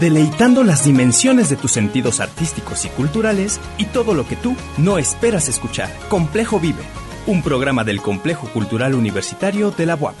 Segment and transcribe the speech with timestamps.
[0.00, 4.96] deleitando las dimensiones de tus sentidos artísticos y culturales y todo lo que tú no
[4.96, 5.94] esperas escuchar.
[6.08, 6.82] Complejo Vive,
[7.26, 10.14] un programa del Complejo Cultural Universitario de la UAP.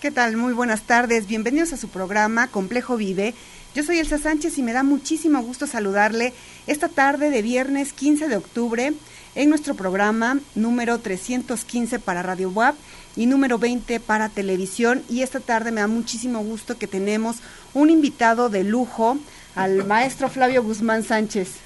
[0.00, 0.36] ¿Qué tal?
[0.36, 1.26] Muy buenas tardes.
[1.26, 3.34] Bienvenidos a su programa Complejo Vive.
[3.74, 6.34] Yo soy Elsa Sánchez y me da muchísimo gusto saludarle
[6.66, 8.92] esta tarde de viernes 15 de octubre
[9.34, 12.74] en nuestro programa número 315 para Radio WAP
[13.16, 15.02] y número 20 para televisión.
[15.08, 17.36] Y esta tarde me da muchísimo gusto que tenemos
[17.74, 19.18] un invitado de lujo,
[19.54, 21.56] al maestro Flavio Guzmán Sánchez.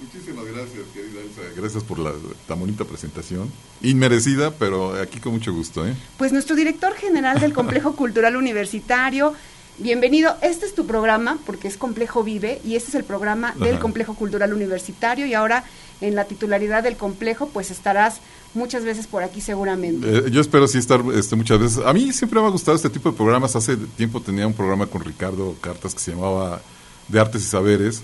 [0.00, 1.40] Muchísimas gracias, querida Elsa.
[1.56, 2.12] Gracias por la
[2.46, 3.50] tan bonita presentación.
[3.82, 5.86] Inmerecida, pero aquí con mucho gusto.
[5.86, 5.94] ¿eh?
[6.16, 9.34] Pues nuestro director general del Complejo Cultural Universitario,
[9.78, 13.78] Bienvenido, este es tu programa, porque es Complejo Vive, y este es el programa del
[13.78, 15.64] Complejo Cultural Universitario, y ahora
[16.00, 18.20] en la titularidad del complejo, pues estarás
[18.56, 20.08] muchas veces por aquí seguramente.
[20.08, 21.84] Eh, yo espero sí estar este, muchas veces.
[21.84, 23.54] A mí siempre me ha gustado este tipo de programas.
[23.54, 26.60] Hace tiempo tenía un programa con Ricardo Cartas que se llamaba
[27.08, 28.02] De Artes y Saberes.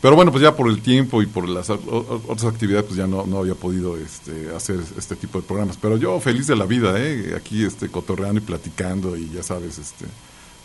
[0.00, 3.26] Pero bueno, pues ya por el tiempo y por las otras actividades, pues ya no,
[3.26, 5.78] no había podido este, hacer este tipo de programas.
[5.80, 7.34] Pero yo feliz de la vida, ¿eh?
[7.36, 10.04] aquí este, cotorreando y platicando y ya sabes, este,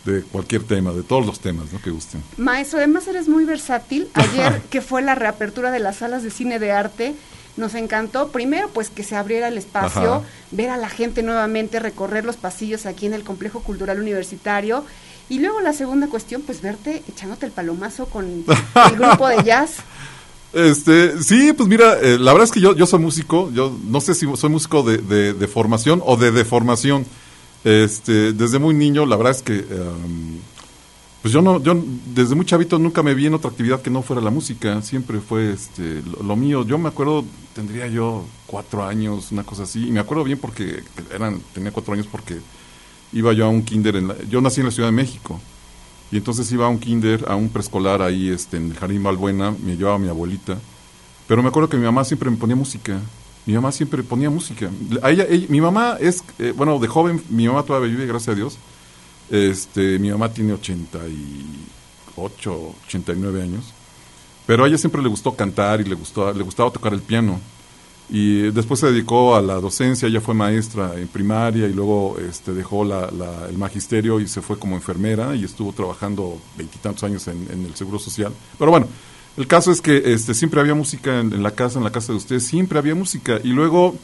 [0.04, 1.80] de cualquier tema, de todos los temas ¿no?
[1.80, 2.22] que gusten.
[2.36, 4.08] Maestro, además eres muy versátil.
[4.14, 7.14] Ayer que fue la reapertura de las salas de cine de arte,
[7.56, 12.24] nos encantó primero pues que se abriera el espacio, ver a la gente nuevamente recorrer
[12.24, 14.84] los pasillos aquí en el Complejo Cultural Universitario
[15.28, 18.26] y luego la segunda cuestión pues verte echándote el palomazo con
[18.90, 19.76] el grupo de jazz.
[20.52, 24.00] Este, sí, pues mira, eh, la verdad es que yo, yo soy músico, yo no
[24.00, 27.06] sé si soy músico de, de formación o de deformación.
[27.64, 30.40] Este, desde muy niño, la verdad es que em,
[31.22, 34.02] pues yo no, yo desde muy chavito nunca me vi en otra actividad que no
[34.02, 36.66] fuera la música, siempre fue este, lo, mío.
[36.66, 40.82] Yo me acuerdo, tendría yo cuatro años, una cosa así, y me acuerdo bien porque
[41.14, 42.40] eran, tenía cuatro años porque
[43.12, 45.40] iba yo a un kinder, en yo nací en la Ciudad de México,
[46.10, 49.52] y entonces iba a un kinder, a un preescolar ahí este, en el Jardín Balbuena,
[49.64, 50.58] me llevaba mi abuelita,
[51.28, 53.00] pero me acuerdo que mi mamá siempre me ponía música,
[53.46, 54.70] mi mamá siempre ponía música.
[55.04, 58.58] ella, mi mamá es, eh, bueno, de joven, mi mamá todavía vive, gracias a Dios.
[59.32, 63.74] Este, mi mamá tiene 88, 89 años.
[64.46, 67.40] Pero a ella siempre le gustó cantar y le, gustó, le gustaba tocar el piano.
[68.08, 72.52] Y después se dedicó a la docencia, ella fue maestra en primaria y luego este,
[72.52, 73.08] dejó la,
[73.48, 77.74] el magisterio y se fue como enfermera y estuvo trabajando veintitantos años en, en el
[77.74, 78.34] Seguro Social.
[78.58, 78.86] Pero bueno,
[79.36, 82.18] el caso es que este, siempre había música en, la casa, en la casa de
[82.18, 83.40] ustedes, siempre había música.
[83.42, 83.96] Y luego,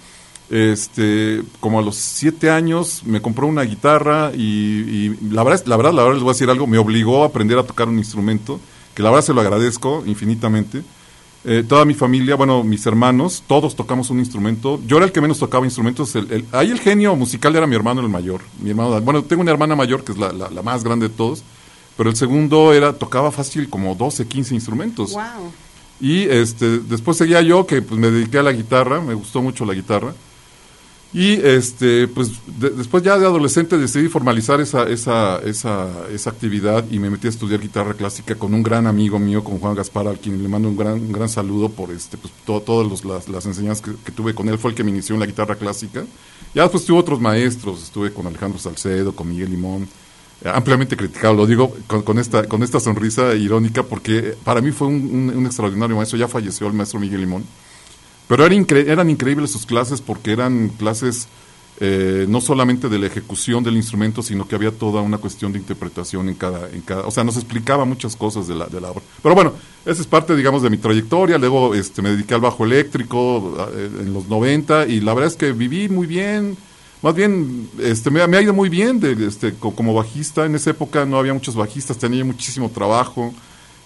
[0.51, 5.93] este, como a los siete años, me compró una guitarra y, la, verdad, la verdad,
[5.93, 8.61] la verdad les voy a decir algo, me obligó a aprender a tocar un instrumento,
[8.95, 10.83] que la verdad se lo agradezco infinitamente.
[11.45, 14.81] Eh, toda mi familia, bueno, mis hermanos, todos tocamos un instrumento.
[14.87, 16.15] Yo era el que menos tocaba instrumentos.
[16.17, 18.41] El, ahí el genio musical era mi hermano el mayor.
[18.61, 21.45] Mi hermano, bueno, tengo una hermana mayor que es la, la más grande de todos
[21.99, 25.13] pero el segundo era tocaba fácil como 12, 15 instrumentos.
[25.15, 25.53] Wow.
[26.01, 29.65] Y este después seguía yo que pues me dediqué a la guitarra, me gustó mucho
[29.65, 30.15] la guitarra.
[31.13, 36.99] Y este pues después ya de adolescente decidí formalizar esa, esa, esa, esa actividad y
[36.99, 40.19] me metí a estudiar guitarra clásica con un gran amigo mío, con Juan Gaspar, al
[40.19, 44.35] quien le mando un gran, gran saludo por este pues todas las, enseñanzas que, tuve
[44.35, 46.05] con él, fue el que me inició en la guitarra clásica.
[46.55, 49.89] Ya después tuve otros maestros, estuve con Alejandro Salcedo, con Miguel Limón,
[50.45, 55.45] ampliamente criticado, lo digo con, esta, con esta sonrisa irónica porque para mí fue un,
[55.47, 57.45] extraordinario maestro, ya falleció el maestro Miguel Limón,
[58.29, 61.27] pero eran increíbles sus clases porque eran clases
[61.81, 65.61] eh, no solamente de la ejecución del instrumento, sino que había toda una cuestión de
[65.61, 68.91] interpretación en cada, en cada, o sea, nos explicaba muchas cosas de la, de la
[68.91, 69.03] obra.
[69.23, 69.53] Pero bueno,
[69.87, 73.91] esa es parte, digamos, de mi trayectoria, luego este, me dediqué al bajo eléctrico eh,
[74.01, 76.57] en los 90 y la verdad es que viví muy bien,
[77.01, 80.47] más bien este, me, ha ido muy bien este, como bajista.
[80.47, 83.33] En esa época no había muchos bajistas, tenía muchísimo trabajo.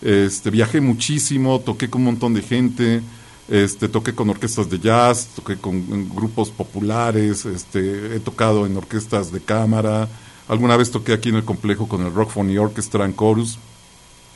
[0.01, 3.03] Este, viajé muchísimo, toqué con un montón de gente,
[3.49, 9.33] este, toqué con orquestas de jazz, toqué con grupos populares, este, he tocado en orquestas
[9.33, 10.09] de cámara.
[10.49, 13.59] Alguna vez toqué aquí en el complejo con el Rockphony Orchestra en Chorus.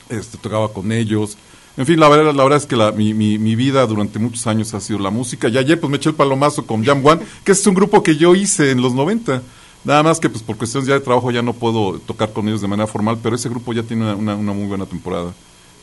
[0.09, 1.37] Este, tocaba con ellos.
[1.77, 4.97] En fin, la verdad, la verdad es que mi, vida durante muchos años ha sido
[4.97, 5.47] la música.
[5.47, 8.15] Y ayer pues me eché el palomazo con Jam One, que es un grupo que
[8.15, 9.43] yo hice en los 90.
[9.83, 12.61] Nada más que pues por cuestiones ya de trabajo ya no puedo tocar con ellos
[12.61, 15.33] de manera formal, pero ese grupo ya tiene una, muy buena temporada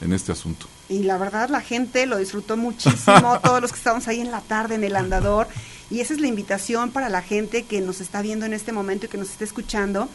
[0.00, 0.66] en este asunto.
[0.88, 4.40] Y la verdad la gente lo disfrutó muchísimo, todos los que estábamos ahí en la
[4.40, 5.48] tarde en el andador.
[5.90, 9.06] Y esa es la invitación para la gente que nos está viendo en este momento
[9.06, 10.08] y que nos está escuchando,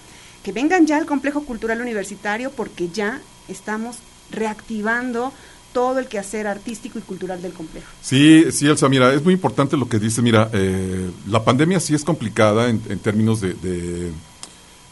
[0.44, 3.98] que vengan ya al Complejo Cultural Universitario porque ya estamos
[4.32, 5.34] reactivando
[5.74, 7.88] todo el quehacer artístico y cultural del complejo.
[8.02, 10.22] Sí, sí, Elsa, mira, es muy importante lo que dice.
[10.22, 14.12] Mira, eh, la pandemia sí es complicada en, términos de,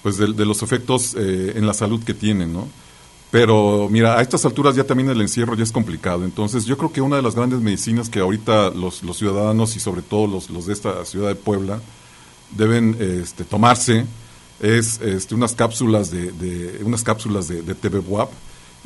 [0.03, 2.67] pues de, los efectos eh, en la salud que tienen, ¿no?
[3.29, 6.23] Pero mira, a estas alturas ya también el encierro ya es complicado.
[6.23, 10.01] Entonces yo creo que una de las grandes medicinas que ahorita los, ciudadanos y sobre
[10.01, 11.81] todo los, de esta ciudad de Puebla
[12.51, 14.05] deben este, tomarse
[14.61, 18.29] es este, unas cápsulas de, de unas cápsulas de, de TV WAP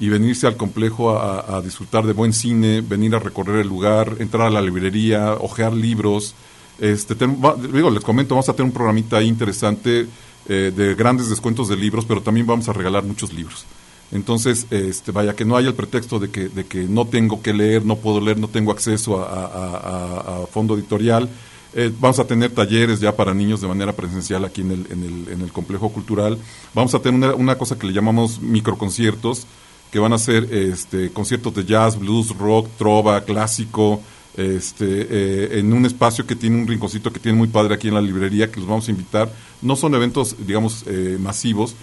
[0.01, 4.47] y venirse al complejo a, disfrutar de buen cine, venir a recorrer el lugar, entrar
[4.47, 6.33] a la librería, hojear libros.
[6.79, 10.07] Este, digo, les comento, vamos a tener un programita ahí interesante
[10.49, 13.65] eh, de grandes descuentos de libros, pero también vamos a regalar muchos libros.
[14.11, 17.53] Entonces, este, vaya, que no haya el pretexto de que, de que no tengo que
[17.53, 21.29] leer, no puedo leer, no tengo acceso a, fondo editorial.
[21.73, 25.03] Eh, vamos a tener talleres ya para niños de manera presencial aquí en el, en
[25.03, 26.37] el, en el complejo cultural.
[26.73, 29.47] Vamos a tener una, una cosa que le llamamos microconciertos,
[29.91, 34.01] que van a ser este, conciertos de jazz, blues, rock, trova, clásico,
[34.35, 37.95] este, eh, en un espacio que tiene un rinconcito que tiene muy padre aquí en
[37.95, 39.31] la librería, que los vamos a invitar.
[39.61, 41.75] No son eventos, digamos, eh, masivos,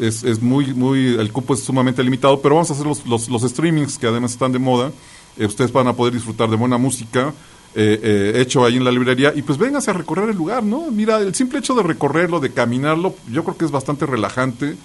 [0.00, 3.28] es, es, muy, muy, el cupo es sumamente limitado, pero vamos a hacer los, los,
[3.28, 4.92] los streamings que además están de moda.
[5.36, 7.32] Eh, ustedes van a poder disfrutar de buena música,
[7.78, 10.90] hecho ahí en la librería y pues vénganse a recorrer el lugar, ¿no?
[10.90, 14.76] Mira, el simple hecho de recorrerlo, de caminarlo, yo creo que es bastante relajante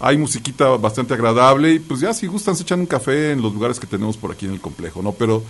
[0.00, 3.52] hay musiquita bastante agradable y pues ya si gustan se echan un café en los
[3.52, 5.12] lugares que tenemos por aquí en el complejo, ¿no?
[5.12, 5.42] Pero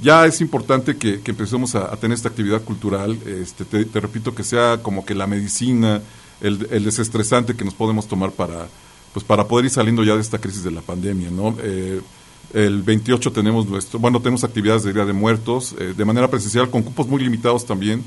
[0.00, 4.78] ya es importante que, empecemos a, tener esta actividad cultural, este, te, repito que sea
[4.80, 6.00] como que la medicina,
[6.40, 8.68] el, desestresante que nos podemos tomar para,
[9.12, 11.56] pues para poder ir saliendo ya de esta crisis de la pandemia, ¿no?
[11.62, 12.00] Eh,
[12.54, 16.70] el 28 tenemos nuestro, bueno, tenemos actividades de Día de Muertos, eh, de manera presencial,
[16.70, 18.04] con cupos muy limitados también,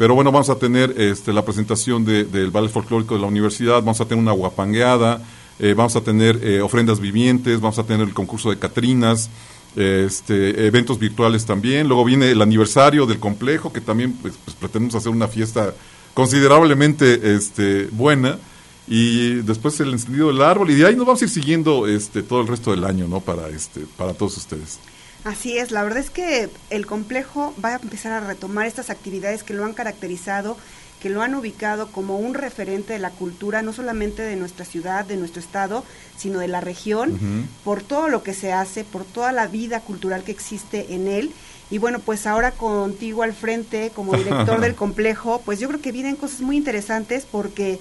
[0.00, 4.00] pero bueno, vamos a tener este, la presentación del ballet folclórico de la universidad, vamos
[4.00, 5.22] a tener una guapangueada,
[5.58, 9.28] eh, vamos a tener eh, ofrendas vivientes, vamos a tener el concurso de Catrinas,
[9.76, 11.86] este, eventos virtuales también.
[11.86, 15.74] Luego viene el aniversario del complejo, que también pues, pues, pretendemos hacer una fiesta
[16.14, 18.38] considerablemente este, buena.
[18.86, 22.24] Y después el encendido del árbol, y de ahí nos vamos a ir siguiendo este,
[22.24, 23.20] todo el resto del año, ¿no?
[23.20, 24.80] Para, este, para todos ustedes.
[25.22, 29.44] Así es, la verdad es que el complejo va a empezar a retomar estas actividades
[29.44, 30.56] que lo han caracterizado
[31.00, 35.04] que lo han ubicado como un referente de la cultura, no solamente de nuestra ciudad,
[35.04, 35.82] de nuestro estado,
[36.16, 40.22] sino de la región, por todo lo que se hace, por toda la vida cultural
[40.22, 41.32] que existe en él.
[41.70, 45.92] Y bueno, pues ahora contigo al frente como director del complejo, pues yo creo que
[45.92, 47.78] vienen cosas muy interesantes porque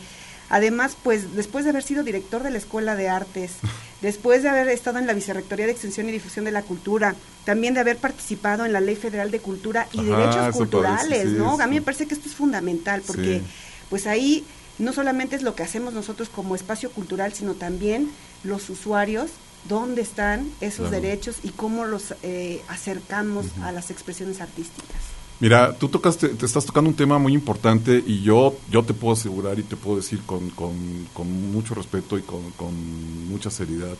[0.49, 3.53] Además, pues después de haber sido director de la Escuela de Artes,
[4.01, 7.15] después de haber estado en la Vicerrectoría de Extensión y Difusión de la Cultura,
[7.45, 11.59] también de haber participado en la Ley Federal de Cultura y Derechos Culturales, ¿no?
[11.59, 13.41] A mí me parece que esto es fundamental porque
[13.89, 14.43] pues ahí
[14.77, 18.09] no solamente es lo que hacemos nosotros como espacio cultural, sino también
[18.43, 19.31] los usuarios
[19.67, 25.19] dónde están esos derechos y cómo los eh, acercamos a las expresiones artísticas.
[25.39, 29.13] Mira, tú tocaste, te estás tocando un tema muy importante y yo, yo te puedo
[29.13, 33.95] asegurar y te puedo decir con, con, mucho respeto y con, mucha seriedad,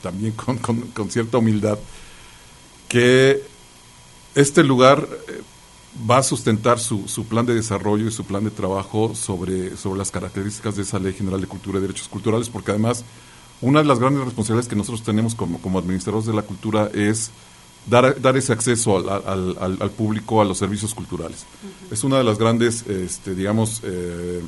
[0.00, 1.76] también con, cierta humildad,
[2.88, 3.42] que
[4.36, 5.42] este lugar eh,
[6.08, 9.98] va a sustentar su, su, plan de desarrollo y su plan de trabajo sobre, sobre
[9.98, 13.04] las características de esa Ley General de Cultura y Derechos Culturales, porque además
[13.62, 17.30] una de las grandes responsabilidades que nosotros tenemos como, como administradores de la cultura es
[17.86, 21.46] dar, dar ese acceso al, al, público a los servicios culturales.
[21.90, 24.40] Es una de las grandes, este, digamos, eh,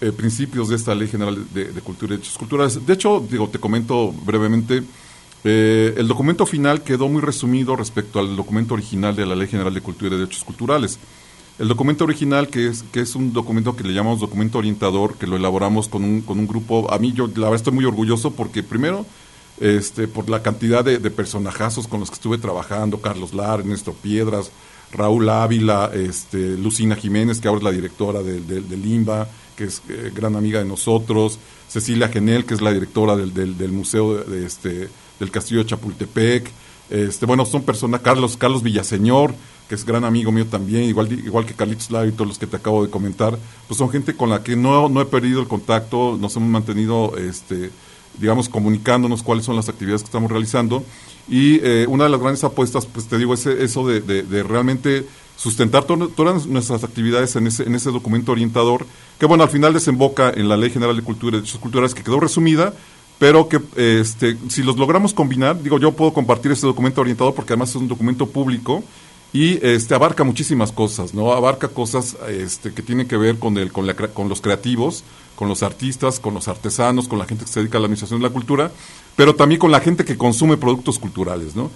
[0.00, 2.86] eh, principios de esta Ley General de, Cultura y Derechos Culturales.
[2.86, 4.82] De hecho, digo, te comento brevemente,
[5.44, 9.72] eh, el documento final quedó muy resumido respecto al documento original de la Ley General
[9.72, 10.98] de Cultura y Derechos Culturales.
[11.60, 15.26] El documento original, que es, que es un documento que le llamamos documento orientador, que
[15.26, 18.30] lo elaboramos con un, con un grupo, a mí yo la verdad estoy muy orgulloso
[18.30, 19.04] porque primero
[19.60, 24.50] este, por la cantidad de, personajazos con los que estuve trabajando, Carlos Lar, Ernesto Piedras,
[24.90, 29.82] Raúl Ávila, este, Lucina Jiménez, que ahora es la directora del de, Limba, que es
[29.90, 31.38] eh, gran amiga de nosotros,
[31.68, 34.88] Cecilia Genel, que es la directora del, del, Museo de, este,
[35.18, 36.50] del Castillo de Chapultepec,
[36.88, 39.34] este, bueno, son personas, Carlos, Carlos Villaseñor,
[39.70, 42.48] que es gran amigo mío también, igual, igual que Carlitos Lar y todos los que
[42.48, 45.46] te acabo de comentar, pues son gente con la que no, no he perdido el
[45.46, 47.70] contacto, nos hemos mantenido este,
[48.18, 50.82] digamos, comunicándonos cuáles son las actividades que estamos realizando.
[51.28, 55.06] Y eh, una de las grandes apuestas, pues te digo, es eso de, de, realmente
[55.36, 58.86] sustentar todas nuestras actividades en ese, en ese documento orientador,
[59.20, 62.02] que bueno, al final desemboca en la Ley General de Cultura y Derechos Culturales, que
[62.02, 62.74] quedó resumida,
[63.20, 67.52] pero que este, si los logramos combinar, digo, yo puedo compartir este documento orientador porque
[67.52, 68.82] además es un documento público
[69.32, 71.32] y este abarca muchísimas cosas, ¿no?
[71.32, 75.04] Abarca cosas este, que tienen que ver con, el, con, la, con los creativos,
[75.36, 78.20] con los artistas, con los artesanos, con la gente que se dedica a la administración
[78.20, 78.72] de la cultura,
[79.16, 81.70] pero también con la gente que consume productos culturales, ¿no?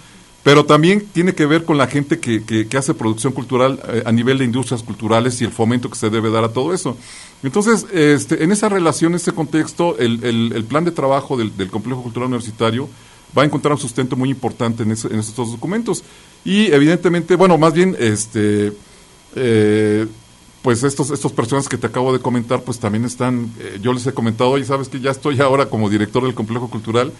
[0.45, 4.13] pero también tiene que ver con la gente que, que, hace producción cultural eh, a
[4.13, 6.99] nivel de industrias culturales y el fomento que se debe dar a todo eso.
[7.43, 11.71] Entonces, este, en esa relación, en ese contexto, el, el, plan de trabajo del, del,
[11.71, 12.91] Complejo Cultural Universitario
[13.37, 16.05] va a encontrar un sustento muy importante en, en estos documentos.
[16.45, 18.73] Y evidentemente, bueno, más bien, este,
[19.35, 20.07] eh,
[20.62, 24.07] pues estos, estos personas que te acabo de comentar, pues también están, eh, yo les
[24.07, 27.12] he comentado, oye, sabes que ya estoy ahora como director del Complejo Cultural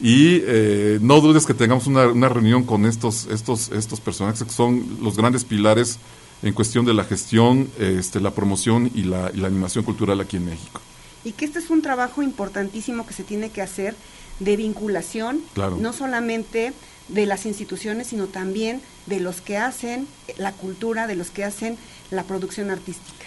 [0.00, 4.98] y eh, no dudes que tengamos una, reunión con estos, estos, estos personajes que son
[5.02, 5.98] los grandes pilares
[6.42, 10.38] en cuestión de la gestión, este, la promoción y la, y la animación cultural aquí
[10.38, 10.80] en México.
[11.22, 13.94] Y que este es un trabajo importantísimo que se tiene que hacer
[14.40, 15.40] de vinculación,
[15.78, 16.72] no solamente
[17.08, 20.06] de las instituciones, sino también de los que hacen
[20.38, 21.76] la cultura, de los que hacen
[22.10, 23.24] la producción artística.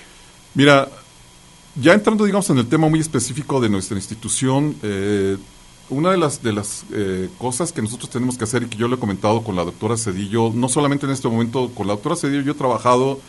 [0.54, 0.90] Mira,
[1.76, 5.38] ya entrando, digamos, en el tema muy específico de nuestra institución, eh,
[5.90, 8.88] una de las, de las eh, cosas que nosotros tenemos que hacer y que yo
[8.88, 12.16] le he comentado con la doctora Cedillo, no solamente en este momento, con la doctora
[12.16, 13.20] Cedillo yo he trabajado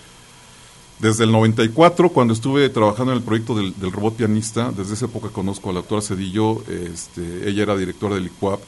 [0.99, 5.29] desde el 94, cuando estuve trabajando en el proyecto del, robot pianista, desde esa época
[5.29, 8.61] conozco a la doctora Cedillo, este, ella era directora del ICUAP,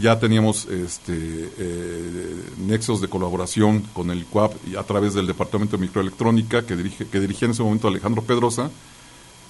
[0.00, 1.14] ya teníamos este,
[1.58, 6.76] eh, nexos de colaboración con el ICUAP y a través del Departamento de Microelectrónica que,
[6.76, 8.70] dirige, que dirigía en ese momento Alejandro Pedrosa,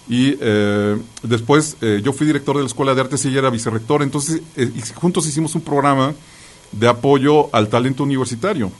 [0.09, 3.51] y eh, después eh, yo fui director de la Escuela de Artes y ella era
[3.51, 4.03] vicerrector.
[4.03, 4.43] Entonces,
[4.97, 6.15] juntos hicimos un programa
[6.73, 8.73] de apoyo al talento universitario.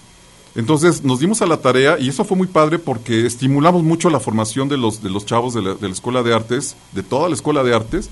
[0.55, 4.21] Entonces nos dimos a la tarea y eso fue muy padre porque estimulamos mucho la
[4.21, 7.29] formación de los, de los chavos de la, de la Escuela de Artes, de toda
[7.29, 8.11] la Escuela de Artes,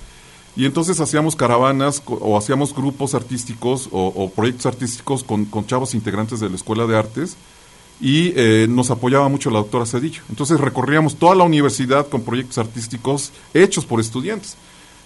[0.59, 6.41] y entonces hacíamos caravanas o hacíamos grupos artísticos o, proyectos artísticos con, con, chavos integrantes
[6.41, 7.37] de la Escuela de Artes
[8.01, 10.23] y eh, nos apoyaba mucho la doctora Cedillo.
[10.29, 14.57] Entonces recorríamos toda la universidad con proyectos artísticos hechos por estudiantes.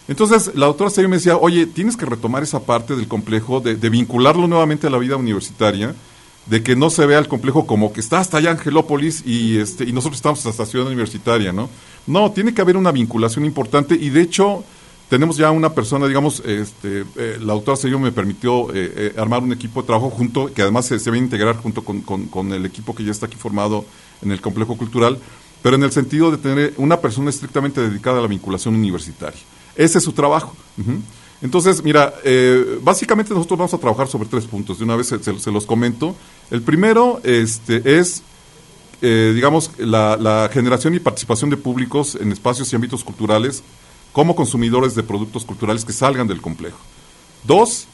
[0.08, 3.74] Entonces la doctora Cedillo me decía, oye, tienes que retomar esa parte del complejo, de,
[3.90, 5.94] vincularlo nuevamente a la vida universitaria,
[6.46, 9.84] de que no se vea el complejo como que está hasta allá Angelópolis y, este,
[9.84, 11.68] y nosotros estamos hasta ciudad universitaria, ¿no?
[12.06, 14.64] No, tiene que haber una vinculación importante y de hecho
[15.12, 19.42] tenemos ya una persona, digamos, este, eh, la doctora Sello me permitió eh, eh, armar
[19.42, 22.94] un equipo de trabajo junto, que además se, va a integrar junto con, el equipo
[22.94, 23.84] que ya está aquí formado
[24.22, 25.18] en el complejo cultural,
[25.62, 29.38] pero en el sentido de tener una persona estrictamente dedicada a la vinculación universitaria.
[29.76, 30.56] Ese es su trabajo.
[31.42, 32.14] Entonces, mira,
[32.82, 34.78] básicamente nosotros vamos a trabajar sobre tres puntos.
[34.78, 36.14] De una vez se, los comento.
[36.50, 38.22] El primero este, es,
[39.00, 43.62] digamos, la, la generación y participación de públicos en espacios y ámbitos culturales
[44.12, 46.78] como consumidores de productos culturales que salgan del complejo.
[47.44, 47.88] Dos,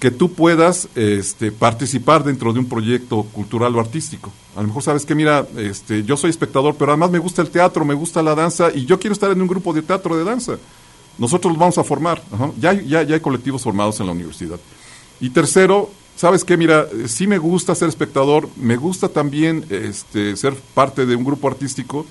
[0.00, 4.32] que tú puedas este, participar dentro de un proyecto cultural o artístico.
[4.56, 7.50] A lo mejor sabes que, mira, este, yo soy espectador, pero además me gusta el
[7.50, 10.24] teatro, me gusta la danza y yo quiero estar en un grupo de teatro de
[10.24, 10.56] danza.
[11.18, 12.22] Nosotros los vamos a formar.
[12.58, 14.58] Ya, ya, ya hay colectivos formados en la universidad.
[15.20, 20.54] Y tercero, sabes que, mira, sí me gusta ser espectador, me gusta también este, ser
[20.74, 22.06] parte de un grupo artístico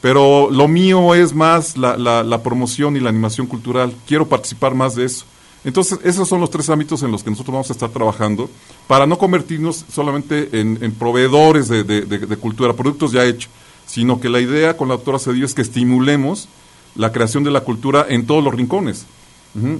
[0.00, 3.92] pero lo mío es más la, la, promoción y la animación cultural.
[4.06, 5.24] Quiero participar más de eso.
[5.64, 8.48] Entonces, esos son los tres ámbitos en los que nosotros vamos a estar trabajando
[8.86, 13.50] para no convertirnos solamente en, proveedores de, cultura, productos ya hechos,
[13.84, 16.48] sino que la idea con la doctora Cedillo es que estimulemos
[16.96, 19.06] la creación de la cultura en todos los rincones.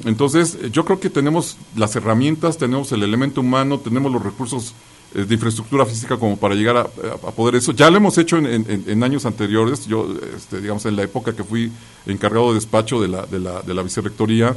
[0.06, 4.72] Entonces, yo creo que tenemos las herramientas, tenemos el elemento humano, tenemos los recursos
[5.14, 6.86] eh, de infraestructura física como para llegar a,
[7.32, 7.72] poder eso.
[7.72, 11.70] Ya lo hemos hecho en, años anteriores, yo, este, digamos, en la época que fui
[12.06, 14.56] encargado de despacho de la, de la, de la vicerrectoría,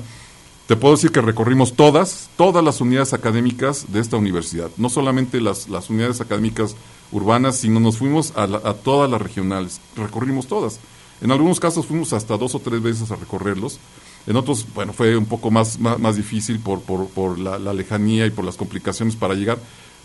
[0.67, 5.41] te puedo decir que recorrimos todas, todas las unidades académicas de esta universidad, no solamente
[5.41, 6.75] las, las unidades académicas
[7.11, 10.79] urbanas, sino nos fuimos a, a todas las regionales, recorrimos todas.
[11.21, 13.79] En algunos casos fuimos hasta dos o tres veces a recorrerlos.
[14.27, 18.45] En otros, bueno, fue un poco más, más, difícil por, por, la, lejanía y por
[18.45, 19.59] las complicaciones para llegar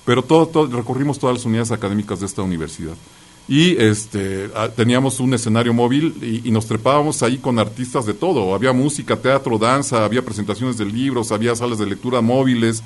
[0.04, 2.94] pero todo, recorrimos todas las unidades académicas de esta universidad.
[3.47, 8.54] Y este, teníamos un escenario móvil y, nos trepábamos ahí con artistas de todo.
[8.54, 12.83] Había música, teatro, danza, había presentaciones de libros, había salas de lectura móviles.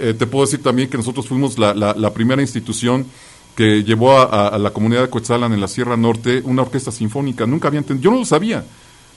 [0.00, 3.06] Eh, te puedo decir también que nosotros fuimos la, primera institución
[3.54, 7.46] que llevó a, la comunidad de Coetzalan en la Sierra Norte una orquesta sinfónica.
[7.46, 8.64] Nunca había entendido, yo no lo sabía.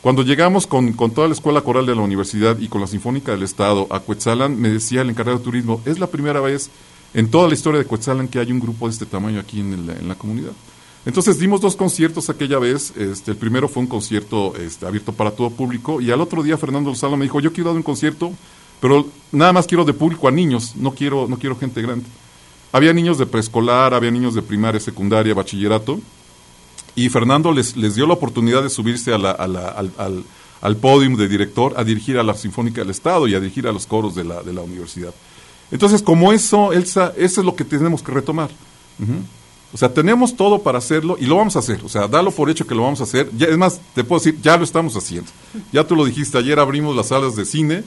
[0.01, 3.31] Cuando llegamos con, con, toda la escuela coral de la universidad y con la Sinfónica
[3.31, 6.69] del Estado a Coetzalan, me decía el encargado de turismo, es la primera vez
[7.13, 9.73] en toda la historia de Coetzalan que hay un grupo de este tamaño aquí en,
[9.73, 10.51] en la comunidad.
[11.07, 12.91] Entonces dimos dos conciertos aquella vez.
[12.97, 16.57] Este, el primero fue un concierto este, abierto para todo público y al otro día
[16.57, 18.33] Fernando Lozano me dijo, yo quiero dar un concierto,
[18.81, 22.05] pero nada más quiero de público a niños, no quiero, no quiero gente grande.
[22.71, 25.99] Había niños de preescolar, había niños de primaria, secundaria, bachillerato,
[26.95, 30.23] y Fernando les, les dio la oportunidad de subirse a al, al,
[30.61, 33.71] al, podium de director a dirigir a la Sinfónica del Estado y a dirigir a
[33.71, 35.13] los coros de la, de la universidad.
[35.71, 38.49] Entonces, como eso, Elsa, eso es lo que tenemos que retomar.
[39.73, 41.81] O sea, tenemos todo para hacerlo y lo vamos a hacer.
[41.83, 43.29] O sea, dalo por hecho que lo vamos a hacer.
[43.37, 45.29] Es más, te puedo decir, ya lo estamos haciendo.
[45.71, 47.83] Ya tú lo dijiste, ayer abrimos las salas de cine.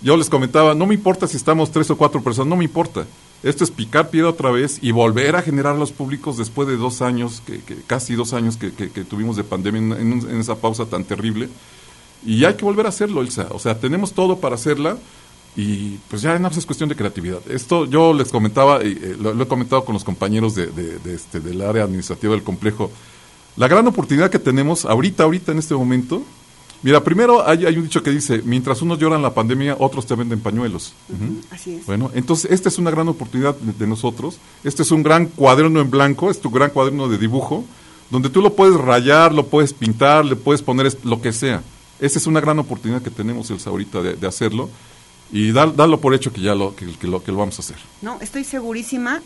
[0.00, 3.06] Yo les comentaba, no me importa si estamos tres o cuatro personas, no me importa.
[3.42, 7.02] Esto es picar piedra otra vez y volver a generar los públicos después de dos
[7.02, 8.70] años, que, casi dos años que,
[9.04, 11.48] tuvimos de pandemia en, esa pausa tan terrible.
[12.26, 13.46] Y hay que volver a hacerlo, Elsa.
[13.50, 14.98] O sea, tenemos todo para hacerla
[15.54, 17.38] y pues ya no es cuestión de creatividad.
[17.48, 21.62] Esto yo les comentaba, y, eh, lo, he comentado con los compañeros de, este, del
[21.62, 22.90] área administrativa del complejo.
[23.56, 26.24] La gran oportunidad que tenemos ahorita, ahorita en este momento,
[26.82, 30.40] Mira, primero hay, un dicho que dice, mientras unos lloran la pandemia, otros te venden
[30.40, 30.92] pañuelos.
[31.50, 31.86] Así es.
[31.86, 34.38] Bueno, entonces esta es una gran oportunidad de, nosotros.
[34.62, 37.64] Este es un gran cuaderno en blanco, es tu gran cuaderno de dibujo,
[38.10, 41.62] donde tú lo puedes rayar, lo puedes pintar, le puedes poner lo que sea.
[41.98, 44.70] Esa es una gran oportunidad que tenemos el ahorita de, hacerlo
[45.32, 47.76] y darlo por hecho que ya lo que, lo que lo vamos a hacer.
[48.02, 49.20] No, estoy segurísima.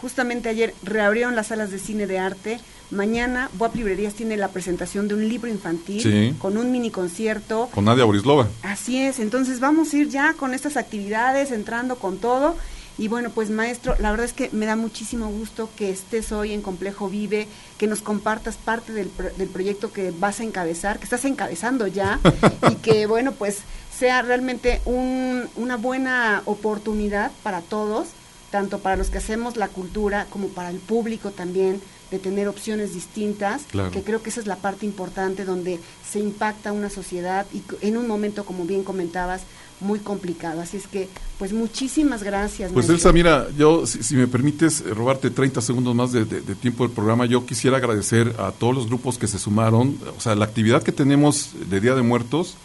[0.00, 2.60] Justamente ayer reabrieron las salas de cine de arte
[2.92, 7.70] Mañana Boab Librerías tiene la presentación de un libro infantil con un mini concierto.
[7.72, 8.48] Con Nadia Borislova.
[8.62, 12.54] Así es, entonces vamos a ir ya con estas actividades, entrando con todo.
[12.98, 16.52] Y bueno, pues maestro, la verdad es que me da muchísimo gusto que estés hoy
[16.52, 21.04] en Complejo Vive, que nos compartas parte del, del proyecto que vas a encabezar, que
[21.04, 22.20] estás encabezando ya,
[22.70, 23.60] y que bueno, pues
[23.98, 28.08] sea realmente un, una buena oportunidad para todos,
[28.50, 31.80] tanto para los que hacemos la cultura como para el público también,
[32.12, 36.70] de tener opciones distintas, que creo que esa es la parte importante donde se impacta
[36.70, 39.42] una sociedad y en un momento, como bien comentabas,
[39.80, 40.60] muy complicado.
[40.60, 42.70] Así es que, pues muchísimas gracias.
[42.70, 46.92] Pues Elsa, mira, yo, si, me permites eh, robarte 30 segundos más de, tiempo del
[46.92, 49.98] programa, yo quisiera agradecer a todos los grupos que se sumaron.
[50.16, 52.56] O sea, la actividad que tenemos de Día de Muertos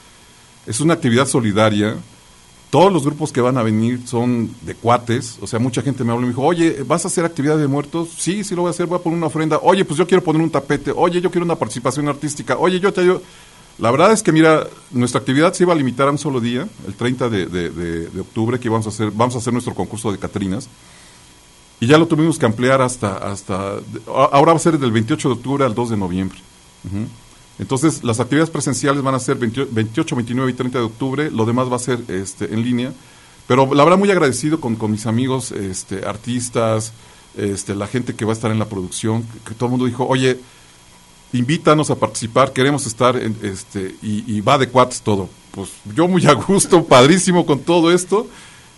[0.65, 1.95] es una actividad solidaria
[2.69, 6.12] todos los grupos que van a venir son de cuates, o sea, mucha gente me
[6.12, 8.09] habló y me dijo, oye, ¿vas a hacer actividad de muertos?
[8.17, 9.59] Sí, sí lo voy a hacer, voy a poner una ofrenda.
[9.62, 10.91] Oye, pues yo quiero poner un tapete.
[10.93, 12.57] Oye, yo quiero una participación artística.
[12.57, 13.21] Oye, yo te ayudo.
[13.79, 16.67] La verdad es que, mira, nuestra actividad se iba a limitar a un solo día,
[16.88, 20.67] el 30 de, octubre, que vamos a hacer, vamos a hacer nuestro concurso de Catrinas.
[21.79, 23.75] Y ya lo tuvimos que ampliar hasta, hasta,
[24.08, 26.39] ahora va a ser del 28 de octubre al 2 de noviembre.
[27.60, 31.72] Entonces, las actividades presenciales van a ser 28, 29 y 30 de octubre, lo demás
[31.72, 32.93] va a ser este, en línea.
[33.48, 36.93] Pero la verdad muy agradecido con, mis amigos, este, artistas,
[37.36, 40.06] este, la gente que va a estar en la producción, que, todo el mundo dijo,
[40.06, 40.39] oye,
[41.34, 45.30] invítanos a participar, queremos estar, en, este, y, va de cuates todo.
[45.52, 48.28] Pues yo muy a gusto, padrísimo con todo esto.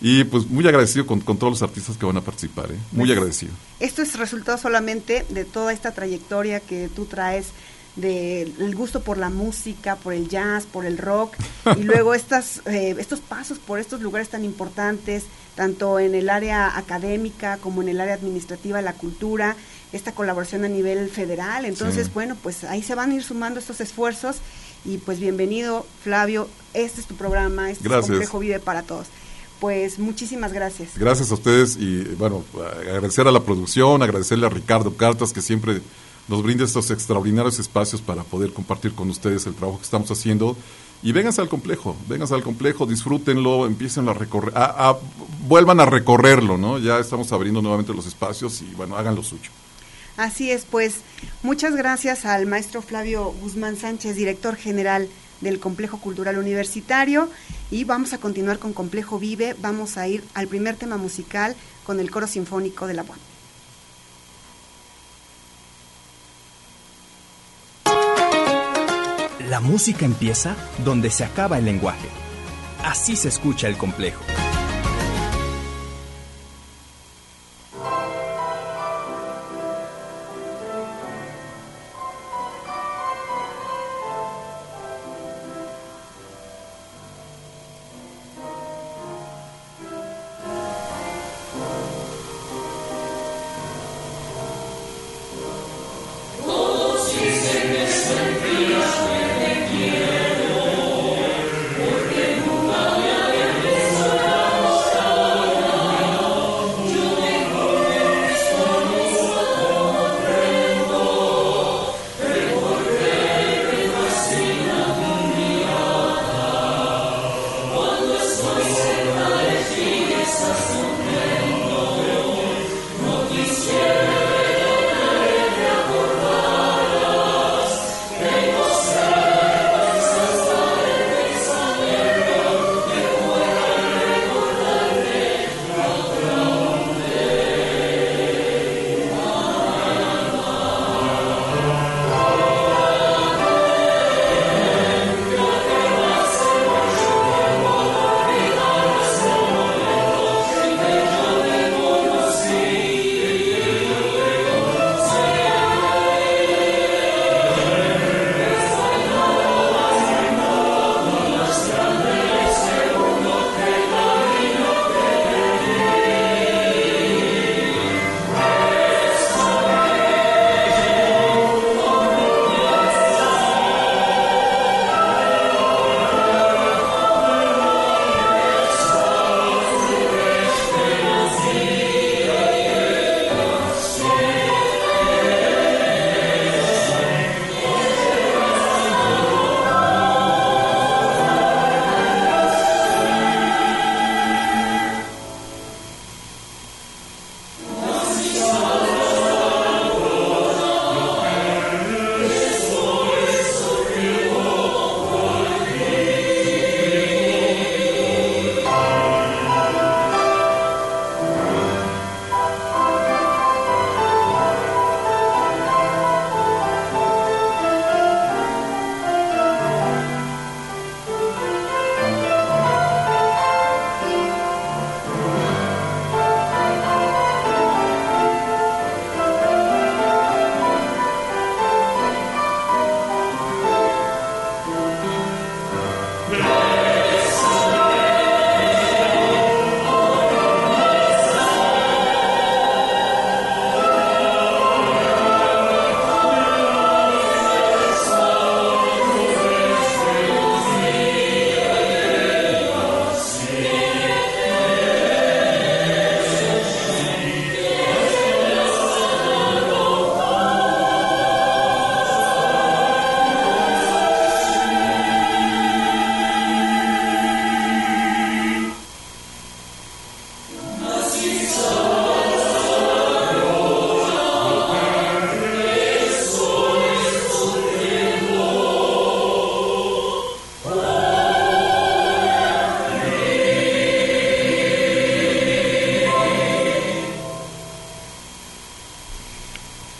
[0.01, 2.77] Y pues muy agradecido con, todos los artistas que van a participar, ¿eh?
[2.93, 3.51] muy pues, agradecido.
[3.81, 7.47] Esto es resultado solamente de toda esta trayectoria que tú traes
[7.95, 11.35] del gusto por la música, por el jazz, por el rock,
[11.77, 15.25] y luego estas, eh, estos pasos por estos lugares tan importantes,
[15.55, 19.55] tanto en el área académica como en el área administrativa, la cultura,
[19.91, 21.65] esta colaboración a nivel federal.
[21.65, 24.37] Entonces, bueno, pues ahí se van a ir sumando estos esfuerzos
[24.85, 29.07] y pues bienvenido, Flavio, este es tu programa, este es Complejo Vive para Todos.
[29.59, 30.97] Pues muchísimas gracias.
[30.97, 32.45] Gracias a ustedes y bueno,
[32.79, 35.81] agradecer a la producción, agradecerle a Ricardo Cartas que siempre
[36.29, 40.55] nos brinda estos extraordinarios espacios para poder compartir con ustedes el trabajo que estamos haciendo.
[41.01, 44.97] Y vénganse al complejo, vénganse al complejo, disfrútenlo, empiecen a recorrer, a,
[45.47, 46.77] vuelvan a recorrerlo, ¿no?
[46.77, 49.49] Ya estamos abriendo nuevamente los espacios y bueno, hagan lo suyo.
[50.17, 50.95] Así es, pues
[51.41, 55.07] muchas gracias al maestro Flavio Guzmán Sánchez, director general
[55.39, 57.29] del Complejo Cultural Universitario.
[57.71, 62.01] Y vamos a continuar con Complejo Vive, vamos a ir al primer tema musical con
[62.01, 63.17] el coro sinfónico de la UAM.
[69.49, 72.07] La música empieza donde se acaba el lenguaje.
[72.83, 74.21] Así se escucha el complejo.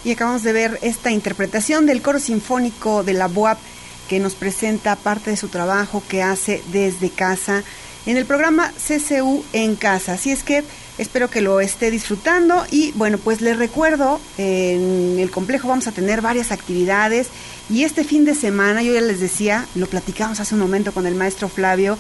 [0.10, 3.60] Y acabamos de ver esta interpretación del coro sinfónico de la BOAP
[4.08, 7.64] que nos presenta parte de su trabajo que hace desde casa
[8.08, 10.14] en el programa CCU en casa.
[10.14, 10.64] Así es que
[10.98, 15.92] espero que lo esté disfrutando y bueno, pues les recuerdo, en el complejo vamos a
[15.92, 17.28] tener varias actividades
[17.70, 21.06] y este fin de semana, yo ya les decía, lo platicamos hace un momento con
[21.06, 22.00] el maestro Flavio,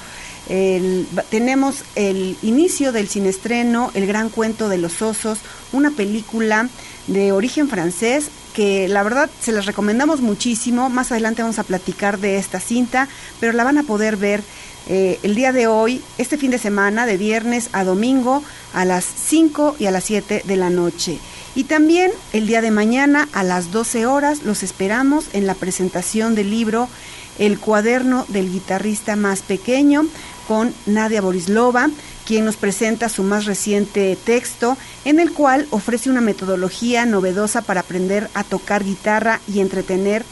[1.30, 5.38] tenemos el inicio del cinestreno El Gran Cuento de los Osos,
[5.72, 6.69] una película
[7.10, 10.89] de origen francés que la verdad se las recomendamos muchísimo.
[10.89, 13.08] Más adelante vamos a platicar de esta cinta,
[13.39, 14.43] pero la van a poder ver
[14.88, 18.43] eh, el día de hoy, este fin de semana, de viernes a domingo,
[18.74, 21.19] a las 5 y a las 7 de la noche.
[21.56, 26.36] Y también el día de mañana a las 12 horas los esperamos en la presentación
[26.36, 26.89] del libro
[27.38, 30.06] El cuaderno del guitarrista más pequeño
[30.48, 31.89] con Nadia Borislova
[32.30, 37.80] quien nos presenta su más reciente texto, en el cual ofrece una metodología novedosa para
[37.80, 40.24] aprender a tocar guitarra y entretener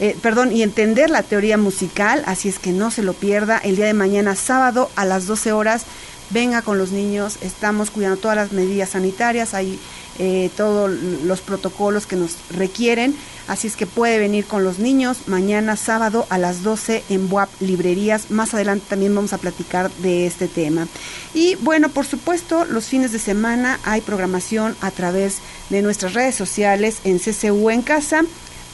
[0.00, 3.58] eh, perdón, y entender la teoría musical, así es que no se lo pierda.
[3.58, 5.84] El día de mañana sábado a las 12 horas.
[6.30, 9.78] Venga con los niños, estamos cuidando todas las medidas sanitarias, hay
[10.18, 13.16] eh, todos los protocolos que nos requieren.
[13.48, 17.48] Así es que puede venir con los niños mañana sábado a las 12 en BUAP
[17.60, 18.30] Librerías.
[18.30, 20.86] Más adelante también vamos a platicar de este tema.
[21.34, 25.38] Y bueno, por supuesto, los fines de semana hay programación a través
[25.70, 28.22] de nuestras redes sociales en CCU en casa.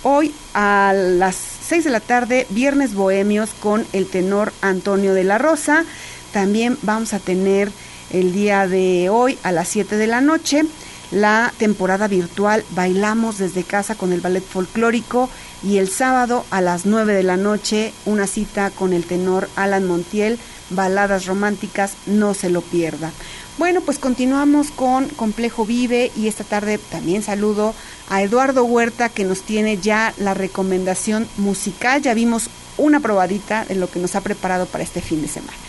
[0.02, 5.38] Hoy a las 6 de la tarde, Viernes Bohemios con el tenor Antonio de la
[5.38, 5.84] Rosa.
[6.32, 7.70] También vamos a tener
[8.10, 10.64] el día de hoy a las 7 de la noche
[11.10, 15.28] la temporada virtual Bailamos desde casa con el ballet folclórico
[15.62, 19.86] y el sábado a las 9 de la noche una cita con el tenor Alan
[19.86, 20.38] Montiel,
[20.70, 23.10] baladas románticas, no se lo pierda.
[23.58, 27.74] Bueno, pues continuamos con Complejo Vive y esta tarde también saludo
[28.08, 32.00] a Eduardo Huerta que nos tiene ya la recomendación musical.
[32.00, 35.67] Ya vimos una probadita de lo que nos ha preparado para este fin de semana.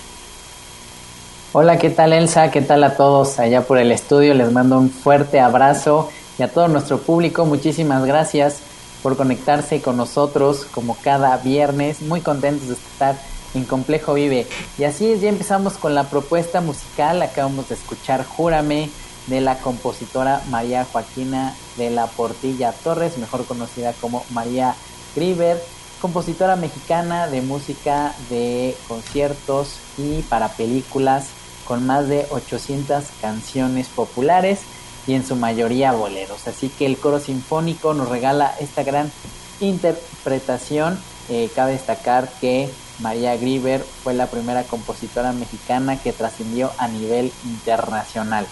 [1.52, 2.52] Hola, ¿qué tal Elsa?
[2.52, 4.36] ¿Qué tal a todos allá por el estudio?
[4.36, 8.60] Les mando un fuerte abrazo y a todo nuestro público muchísimas gracias
[9.02, 12.04] por conectarse con nosotros como cada viernes.
[12.04, 13.16] Muy contentos de estar
[13.56, 14.46] en Complejo Vive.
[14.78, 17.20] Y así es, ya empezamos con la propuesta musical.
[17.24, 18.92] Acabamos de escuchar Júrame
[19.26, 24.76] de la compositora María Joaquina de la Portilla Torres, mejor conocida como María
[25.16, 25.60] Griver
[26.00, 31.28] compositora mexicana de música de conciertos y para películas
[31.70, 34.62] con más de 800 canciones populares
[35.06, 36.48] y en su mayoría boleros.
[36.48, 39.12] Así que el coro sinfónico nos regala esta gran
[39.60, 41.00] interpretación.
[41.30, 47.32] Eh, cabe destacar que María Grieber fue la primera compositora mexicana que trascendió a nivel
[47.46, 48.48] internacional.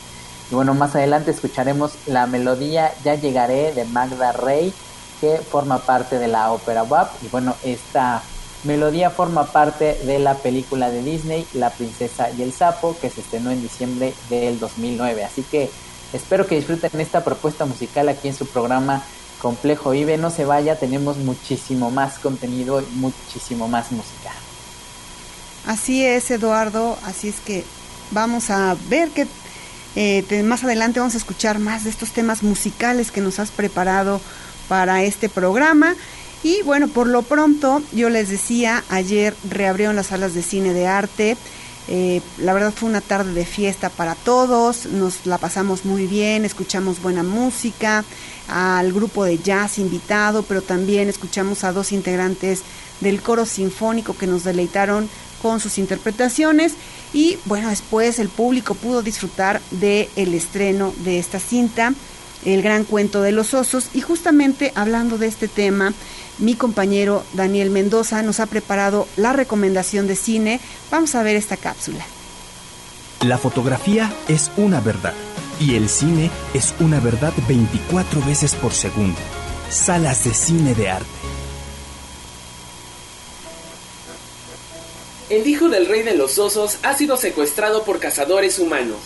[0.51, 4.71] Y bueno, más adelante escucharemos la melodía Ya llegaré de Magda Rey
[5.19, 7.23] que forma parte de la ópera WAP.
[7.23, 8.21] Y bueno, esta
[8.63, 13.22] melodía forma parte de la película de Disney, La princesa y el sapo, que se
[13.22, 15.24] estrenó en diciembre del 2009.
[15.24, 15.70] Así que
[16.13, 19.04] espero que disfruten esta propuesta musical aquí en su programa
[19.41, 20.17] Complejo Vive.
[20.17, 24.32] No se vaya, tenemos muchísimo más contenido y muchísimo más música.
[25.65, 26.98] Así es, Eduardo.
[27.04, 27.63] Así es que
[28.12, 29.28] vamos a ver que
[29.96, 34.22] eh, más adelante vamos a escuchar más de estos temas musicales que nos has preparado
[34.67, 35.96] para este programa.
[36.43, 40.88] Y bueno, por lo pronto, yo les decía, ayer reabrieron las salas de cine de
[40.88, 41.38] arte.
[41.89, 46.43] Eh, la verdad fue una tarde de fiesta para todos, nos la pasamos muy bien,
[46.43, 48.04] escuchamos buena música,
[48.50, 52.63] al grupo de jazz invitado, pero también escuchamos a dos integrantes
[53.00, 55.10] del coro sinfónico que nos deleitaron
[55.41, 56.73] con sus interpretaciones
[57.13, 61.93] y bueno, después el público pudo disfrutar del el estreno de esta cinta
[62.45, 63.89] el gran cuento de los osos.
[63.93, 65.93] Y justamente hablando de este tema,
[66.39, 70.60] mi compañero Daniel Mendoza nos ha preparado la recomendación de cine.
[70.91, 72.06] Vamos a ver esta cápsula.
[73.26, 75.13] La fotografía es una verdad
[75.60, 79.19] y el cine es una verdad 24 veces por segundo.
[79.69, 81.08] Salas de cine de arte.
[85.30, 89.00] El hijo del rey de los osos ha sido secuestrado por cazadores humanos.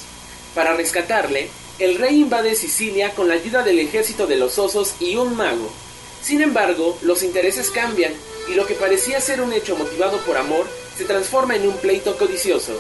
[0.54, 5.16] Para rescatarle, el rey invade Sicilia con la ayuda del ejército de los osos y
[5.16, 5.72] un mago.
[6.22, 8.14] Sin embargo, los intereses cambian
[8.48, 12.18] y lo que parecía ser un hecho motivado por amor se transforma en un pleito
[12.18, 12.74] codicioso.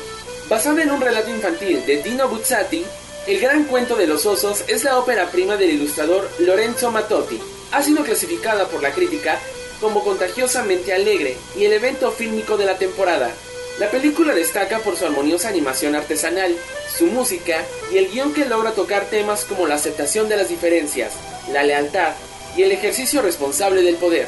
[0.49, 2.85] Basado en un relato infantil de Dino Buzzati,
[3.27, 7.39] El Gran Cuento de los Osos es la ópera prima del ilustrador Lorenzo Mattotti.
[7.71, 9.39] Ha sido clasificada por la crítica
[9.79, 13.31] como contagiosamente alegre y el evento fílmico de la temporada.
[13.79, 16.55] La película destaca por su armoniosa animación artesanal,
[16.95, 21.13] su música y el guion que logra tocar temas como la aceptación de las diferencias,
[21.51, 22.13] la lealtad
[22.55, 24.27] y el ejercicio responsable del poder.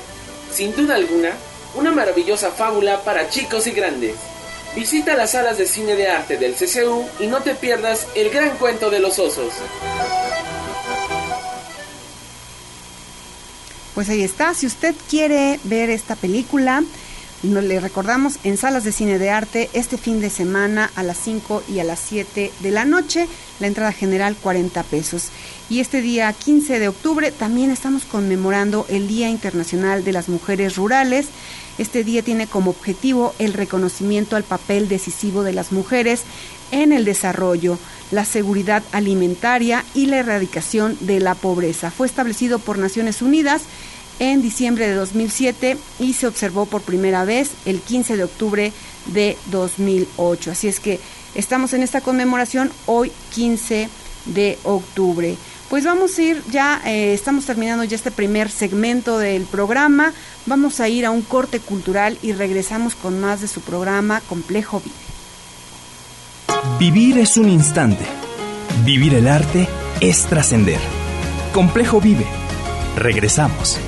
[0.51, 1.31] Sin duda alguna,
[1.75, 4.15] una maravillosa fábula para chicos y grandes.
[4.75, 8.57] Visita las salas de cine de arte del CCU y no te pierdas el gran
[8.57, 9.53] cuento de los osos.
[13.93, 16.83] Pues ahí está, si usted quiere ver esta película,
[17.43, 21.63] le recordamos en salas de cine de arte este fin de semana a las 5
[21.69, 23.27] y a las 7 de la noche,
[23.59, 25.25] la entrada general 40 pesos.
[25.69, 30.75] Y este día 15 de octubre también estamos conmemorando el Día Internacional de las Mujeres
[30.75, 31.27] Rurales.
[31.77, 36.23] Este día tiene como objetivo el reconocimiento al papel decisivo de las mujeres
[36.71, 37.79] en el desarrollo,
[38.11, 41.91] la seguridad alimentaria y la erradicación de la pobreza.
[41.91, 43.63] Fue establecido por Naciones Unidas
[44.19, 48.73] en diciembre de 2007 y se observó por primera vez el 15 de octubre
[49.07, 50.51] de 2008.
[50.51, 50.99] Así es que
[51.35, 53.89] estamos en esta conmemoración hoy 15
[54.25, 55.35] de octubre.
[55.73, 60.13] Pues vamos a ir ya, eh, estamos terminando ya este primer segmento del programa.
[60.45, 64.81] Vamos a ir a un corte cultural y regresamos con más de su programa Complejo
[64.81, 64.95] Vive.
[66.77, 68.05] Vivir es un instante.
[68.85, 69.67] Vivir el arte
[69.99, 70.79] es trascender.
[71.53, 72.27] Complejo Vive.
[72.95, 73.79] Regresamos.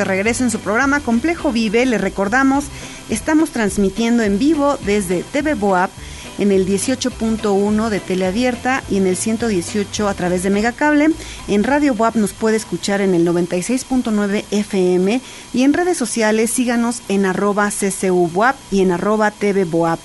[0.00, 1.84] De regreso en su programa Complejo Vive.
[1.84, 2.64] Le recordamos,
[3.10, 5.90] estamos transmitiendo en vivo desde TV Boab
[6.38, 11.10] en el 18.1 de Teleabierta y en el 118 a través de Megacable.
[11.48, 15.20] En Radio Boab nos puede escuchar en el 96.9 FM
[15.52, 18.30] y en redes sociales síganos en arroba CCU
[18.70, 19.98] y en arroba TV Boab.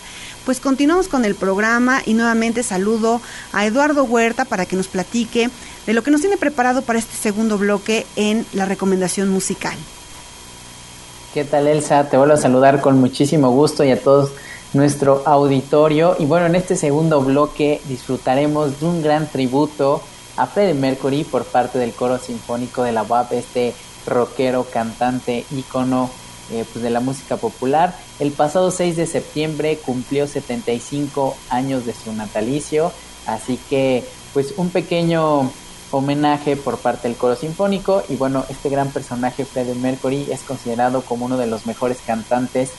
[0.45, 3.21] Pues continuamos con el programa y nuevamente saludo
[3.53, 5.49] a Eduardo Huerta para que nos platique
[5.85, 9.77] de lo que nos tiene preparado para este segundo bloque en la recomendación musical.
[11.33, 12.09] ¿Qué tal Elsa?
[12.09, 14.31] Te vuelvo a saludar con muchísimo gusto y a todos
[14.73, 16.15] nuestro auditorio.
[16.19, 20.01] Y bueno, en este segundo bloque disfrutaremos de un gran tributo
[20.37, 23.73] a Freddie Mercury por parte del coro sinfónico de la UAP, este
[24.05, 26.09] rockero, cantante, ícono
[26.51, 27.95] eh, pues de la música popular.
[28.19, 32.91] El pasado 6 de septiembre cumplió 75 años de su natalicio,
[33.25, 35.51] así que pues un pequeño
[35.95, 41.01] homenaje por parte del coro sinfónico y bueno, este gran personaje Freddie Mercury es considerado
[41.01, 42.71] como uno de los mejores cantantes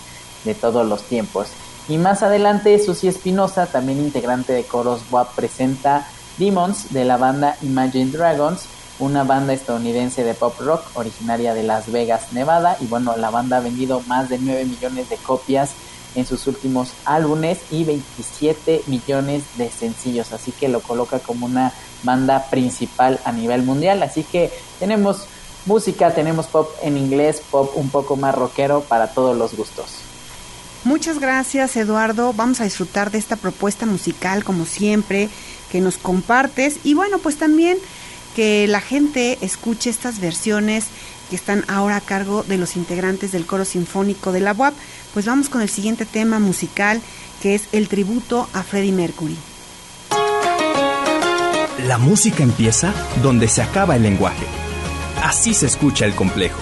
[0.45, 1.49] de todos los tiempos.
[1.89, 7.57] Y más adelante, Susi Espinosa, también integrante de coros WAP, presenta Demons de la banda
[7.63, 12.77] Imagine Dragons una banda estadounidense de pop rock originaria de Las Vegas, Nevada.
[12.81, 15.73] Y bueno, la banda ha vendido más de 9 millones de copias
[16.15, 20.33] en sus últimos álbumes y 27 millones de sencillos.
[20.33, 21.73] Así que lo coloca como una
[22.07, 24.03] banda principal a nivel mundial.
[24.03, 25.27] Así que tenemos
[25.67, 29.99] música, tenemos pop en inglés, pop un poco más rockero para todos los gustos.
[30.85, 35.29] Muchas gracias Eduardo, vamos a disfrutar de esta propuesta musical como siempre
[35.71, 37.77] que nos compartes y bueno pues también
[38.37, 40.87] que la gente escuche estas versiones
[41.29, 44.75] que están ahora a cargo de los integrantes del coro sinfónico de la UAP,
[45.13, 47.01] pues vamos con el siguiente tema musical
[47.43, 49.37] que es el tributo a Freddie Mercury.
[51.85, 54.47] La música empieza donde se acaba el lenguaje.
[55.23, 56.59] Así se escucha el complejo.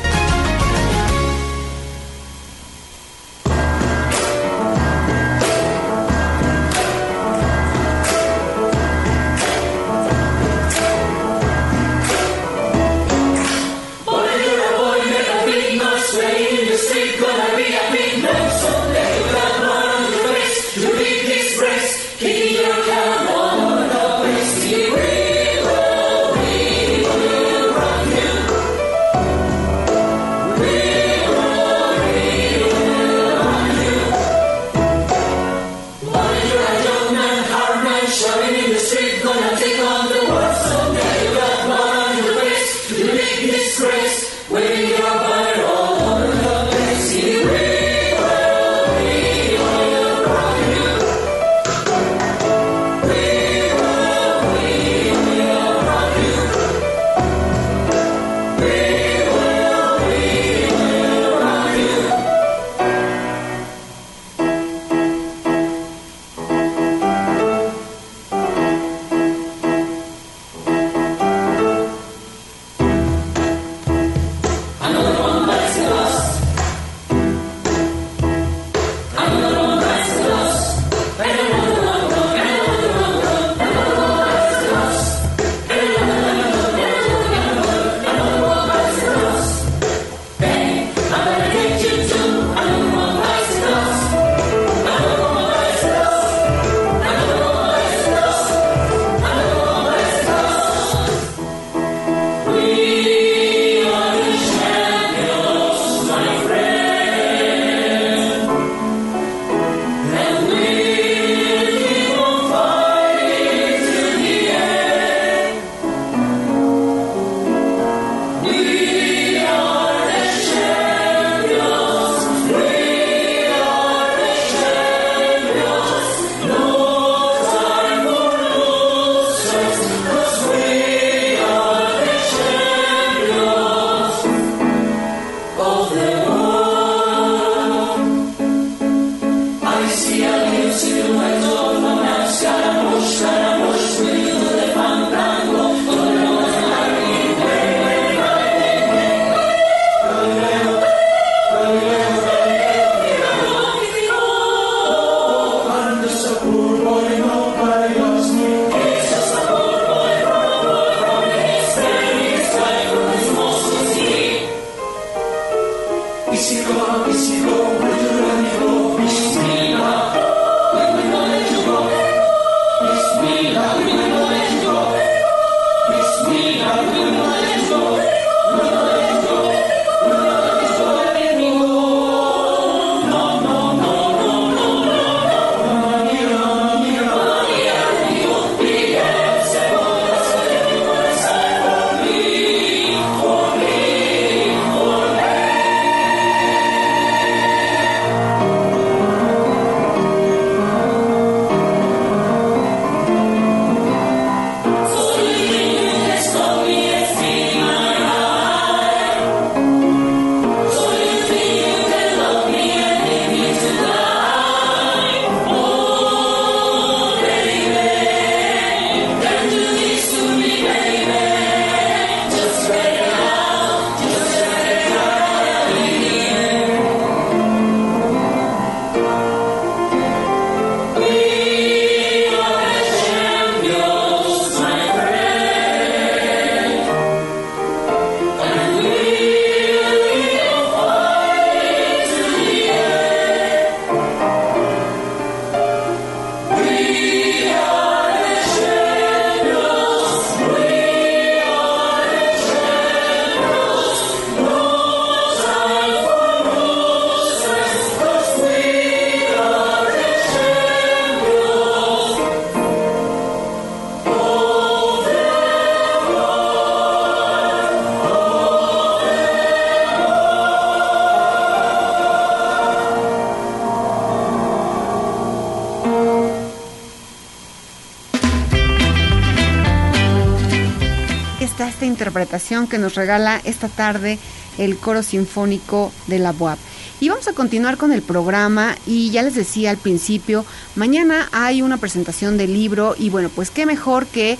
[281.86, 284.18] Interpretación que nos regala esta tarde
[284.58, 286.58] el coro sinfónico de la UAP.
[287.00, 290.44] Y vamos a continuar con el programa y ya les decía al principio,
[290.76, 294.38] mañana hay una presentación del libro y bueno, pues qué mejor que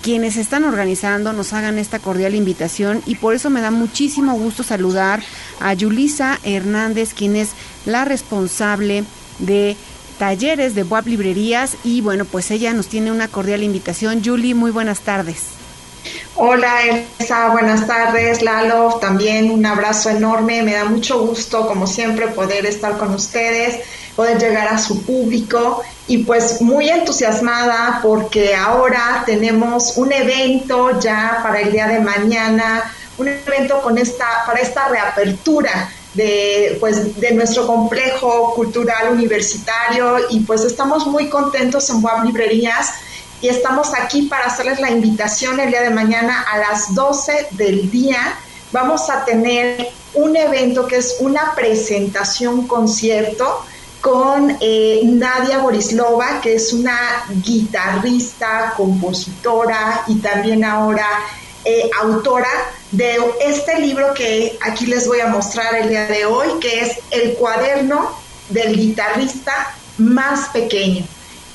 [0.00, 4.62] quienes están organizando nos hagan esta cordial invitación y por eso me da muchísimo gusto
[4.62, 5.22] saludar
[5.60, 7.50] a Yulisa Hernández, quien es
[7.86, 9.04] la responsable
[9.38, 9.76] de
[10.18, 14.22] talleres de Web Librerías y bueno, pues ella nos tiene una cordial invitación.
[14.24, 15.61] Julie, muy buenas tardes.
[16.34, 18.42] Hola Elsa, buenas tardes.
[18.42, 20.62] Lalo, también un abrazo enorme.
[20.62, 23.80] Me da mucho gusto, como siempre, poder estar con ustedes,
[24.16, 31.40] poder llegar a su público y pues muy entusiasmada porque ahora tenemos un evento ya
[31.42, 37.32] para el día de mañana, un evento con esta, para esta reapertura de, pues, de
[37.32, 42.90] nuestro complejo cultural universitario y pues estamos muy contentos en Web Librerías
[43.42, 47.90] y estamos aquí para hacerles la invitación el día de mañana a las 12 del
[47.90, 48.38] día.
[48.70, 53.64] Vamos a tener un evento que es una presentación concierto
[54.00, 56.96] con eh, Nadia Borislova, que es una
[57.44, 61.06] guitarrista, compositora y también ahora
[61.64, 62.50] eh, autora
[62.92, 66.98] de este libro que aquí les voy a mostrar el día de hoy, que es
[67.10, 68.16] El cuaderno
[68.50, 71.04] del guitarrista más pequeño.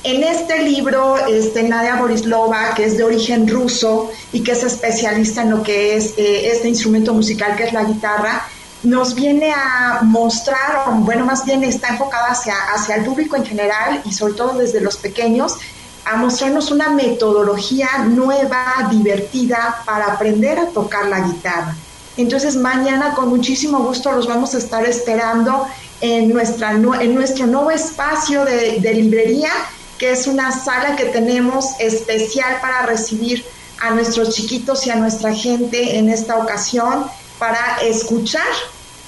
[0.04, 5.42] En este libro, este, Nadia Borislova, que es de origen ruso y que es especialista
[5.42, 8.46] en lo que es eh, este instrumento musical que es la guitarra,
[8.84, 13.44] nos viene a mostrar, o bueno, más bien está enfocada hacia, hacia el público en
[13.44, 15.56] general y sobre todo desde los pequeños,
[16.04, 21.74] a mostrarnos una metodología nueva, divertida para aprender a tocar la guitarra.
[22.16, 25.66] Entonces mañana con muchísimo gusto los vamos a estar esperando
[26.00, 29.50] en, nuestra, en nuestro nuevo espacio de, de librería,
[29.98, 33.44] que es una sala que tenemos especial para recibir
[33.80, 37.04] a nuestros chiquitos y a nuestra gente en esta ocasión
[37.38, 38.46] para escuchar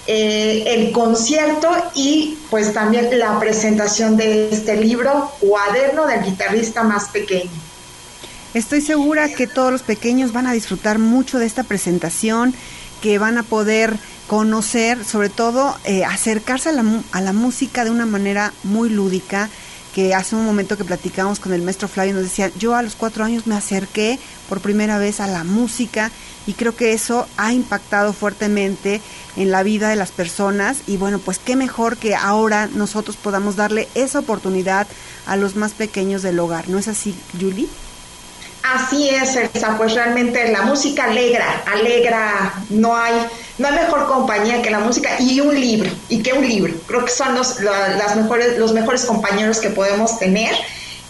[0.06, 7.08] eh, el concierto y pues también la presentación de este libro, Cuaderno del guitarrista más
[7.08, 7.50] pequeño.
[8.54, 12.54] Estoy segura que todos los pequeños van a disfrutar mucho de esta presentación,
[13.00, 17.90] que van a poder conocer, sobre todo eh, acercarse a la, a la música de
[17.90, 19.48] una manera muy lúdica
[19.94, 22.94] que hace un momento que platicamos con el maestro Flavio nos decía, yo a los
[22.94, 24.18] cuatro años me acerqué
[24.48, 26.10] por primera vez a la música
[26.46, 29.00] y creo que eso ha impactado fuertemente
[29.36, 33.56] en la vida de las personas y bueno, pues qué mejor que ahora nosotros podamos
[33.56, 34.86] darle esa oportunidad
[35.26, 37.68] a los más pequeños del hogar, ¿no es así, Julie?
[38.62, 43.14] Así es, Elsa, pues realmente la música alegra, alegra, no hay,
[43.58, 47.04] no hay mejor compañía que la música y un libro, y que un libro, creo
[47.04, 50.54] que son los, las mejores, los mejores compañeros que podemos tener.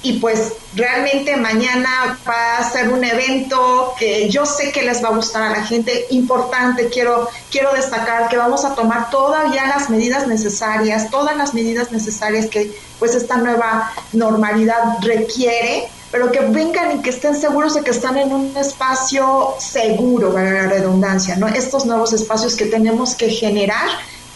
[0.02, 5.08] Y pues realmente mañana va a ser un evento que yo sé que les va
[5.08, 9.90] a gustar a la gente, importante, quiero, quiero destacar que vamos a tomar todavía las
[9.90, 16.98] medidas necesarias, todas las medidas necesarias que pues esta nueva normalidad requiere pero que vengan
[16.98, 21.46] y que estén seguros de que están en un espacio seguro, para la redundancia, ¿no?
[21.48, 23.88] Estos nuevos espacios que tenemos que generar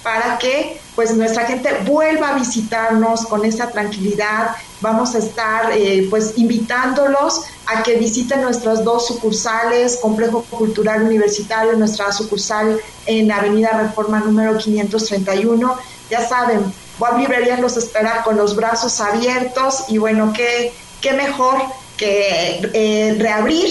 [0.05, 4.51] para que pues nuestra gente vuelva a visitarnos con esa tranquilidad.
[4.81, 11.73] Vamos a estar eh, pues invitándolos a que visiten nuestras dos sucursales, Complejo Cultural Universitario,
[11.73, 15.79] nuestra sucursal en Avenida Reforma número 531.
[16.11, 20.73] Ya saben, Web Librerías los espera con los brazos abiertos y bueno, qué
[21.05, 21.59] qué mejor
[21.99, 23.71] que eh, reabrir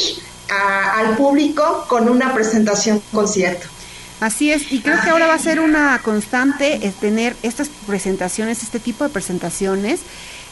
[0.49, 3.67] al público con una presentación concierto.
[4.19, 8.61] Así es, y creo que ahora va a ser una constante es tener estas presentaciones,
[8.61, 10.01] este tipo de presentaciones.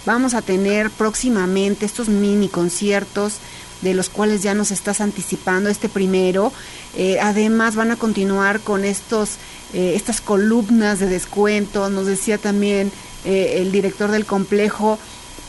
[0.08, 3.36] Vamos a tener próximamente estos mini conciertos
[3.82, 6.52] de los cuales ya nos estás anticipando este primero.
[6.98, 9.36] Eh, además van a continuar con estos
[9.74, 11.90] eh, estas columnas de descuento.
[11.90, 12.92] Nos decía también
[13.24, 14.98] el director del complejo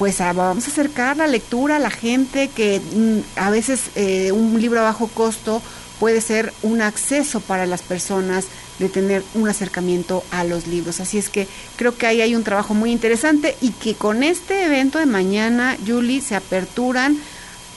[0.02, 4.60] pues vamos a acercar la lectura a la gente que mm, a veces eh, un
[4.60, 5.62] libro a bajo costo
[6.00, 8.46] puede ser un acceso para las personas
[8.80, 10.98] de tener un acercamiento a los libros.
[10.98, 11.46] Así es que
[11.76, 15.76] creo que ahí hay un trabajo muy interesante y que con este evento de mañana,
[15.86, 17.16] Julie, se aperturan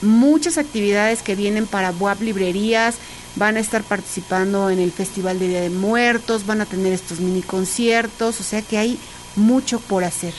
[0.01, 2.95] muchas actividades que vienen para WAP Librerías,
[3.35, 7.19] van a estar participando en el Festival de Día de Muertos, van a tener estos
[7.19, 8.97] mini conciertos, o sea que hay
[9.35, 10.33] mucho por hacer.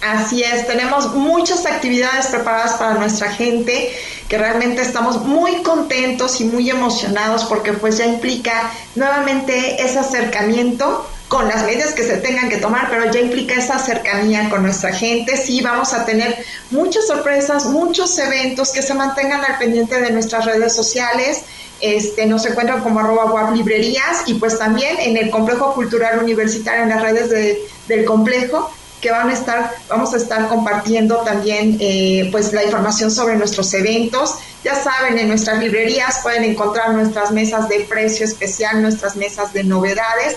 [0.00, 3.92] Así es, tenemos muchas actividades preparadas para nuestra gente
[4.28, 11.04] que realmente estamos muy contentos y muy emocionados porque pues ya implica nuevamente ese acercamiento
[11.26, 14.94] con las medidas que se tengan que tomar, pero ya implica esa cercanía con nuestra
[14.94, 15.36] gente.
[15.36, 20.44] Sí, vamos a tener muchas sorpresas, muchos eventos que se mantengan al pendiente de nuestras
[20.46, 21.42] redes sociales.
[21.80, 26.88] Este, nos encuentran como arroba librerías y pues también en el complejo cultural universitario en
[26.88, 32.52] las redes del complejo que van a estar, vamos a estar compartiendo también eh, pues
[32.52, 34.34] la información sobre nuestros eventos.
[34.64, 39.64] Ya saben, en nuestras librerías pueden encontrar nuestras mesas de precio especial, nuestras mesas de
[39.64, 40.36] novedades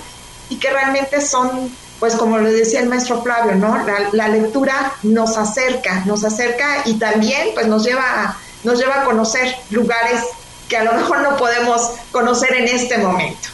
[0.50, 3.84] y que realmente son, pues como lo decía el maestro Flavio, ¿no?
[4.14, 9.56] La, lectura nos acerca, nos acerca y también pues nos lleva, nos lleva a conocer
[9.72, 10.22] lugares
[10.68, 13.50] que a lo mejor no podemos conocer en este momento.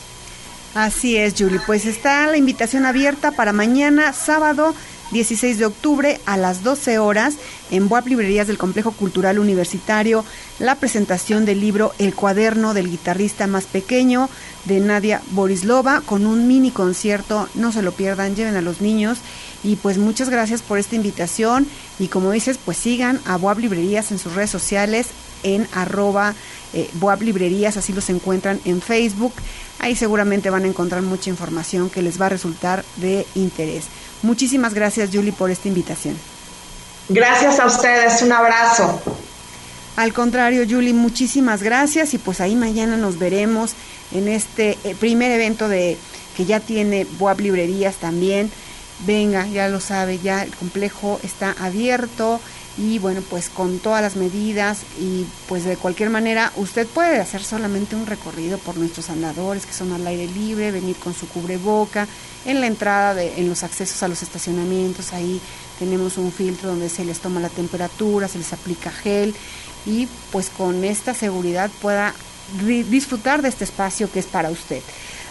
[0.75, 1.59] Así es, Julie.
[1.65, 4.75] Pues está la invitación abierta para mañana, sábado
[5.11, 7.35] 16 de octubre a las 12 horas
[7.71, 10.25] en Boab Librerías del Complejo Cultural Universitario,
[10.59, 14.29] la presentación del libro El cuaderno del guitarrista más pequeño
[14.65, 19.19] de Nadia Borislova con un mini concierto, no se lo pierdan, lleven a los niños
[19.63, 21.67] y pues muchas gracias por esta invitación
[21.99, 25.07] y como dices, pues sigan a Boab Librerías en sus redes sociales
[25.43, 26.35] en arroba
[26.73, 29.33] eh, Boab Librerías, así los encuentran en Facebook.
[29.79, 33.85] Ahí seguramente van a encontrar mucha información que les va a resultar de interés.
[34.21, 36.15] Muchísimas gracias, Julie, por esta invitación.
[37.09, 39.01] Gracias a ustedes, un abrazo.
[39.95, 43.71] Al contrario, Julie, muchísimas gracias y pues ahí mañana nos veremos
[44.11, 45.97] en este eh, primer evento de
[46.35, 48.51] que ya tiene Boab Librerías también.
[49.05, 52.39] Venga, ya lo sabe, ya el complejo está abierto
[52.77, 57.43] y bueno, pues con todas las medidas y pues de cualquier manera usted puede hacer
[57.43, 62.07] solamente un recorrido por nuestros andadores que son al aire libre, venir con su cubreboca,
[62.45, 65.41] en la entrada, de, en los accesos a los estacionamientos, ahí
[65.79, 69.35] tenemos un filtro donde se les toma la temperatura, se les aplica gel
[69.85, 72.13] y pues con esta seguridad pueda
[72.89, 74.81] disfrutar de este espacio que es para usted.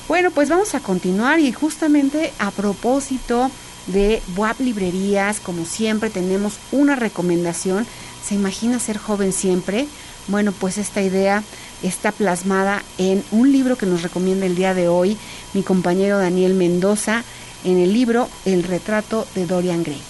[0.09, 3.51] Bueno, pues vamos a continuar y justamente a propósito
[3.89, 7.87] de WAP Librerías, como siempre tenemos una recomendación.
[8.25, 9.87] ¿Se imagina ser joven siempre?
[10.29, 11.43] Bueno, pues esta idea
[11.83, 15.17] está plasmada en un libro que nos recomienda el día de hoy
[15.55, 17.25] mi compañero Daniel Mendoza
[17.65, 20.03] en el libro El retrato de Dorian Gray.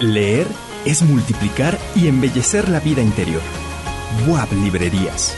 [0.00, 0.46] Leer
[0.84, 3.42] es multiplicar y embellecer la vida interior.
[4.26, 5.36] WAP Librerías.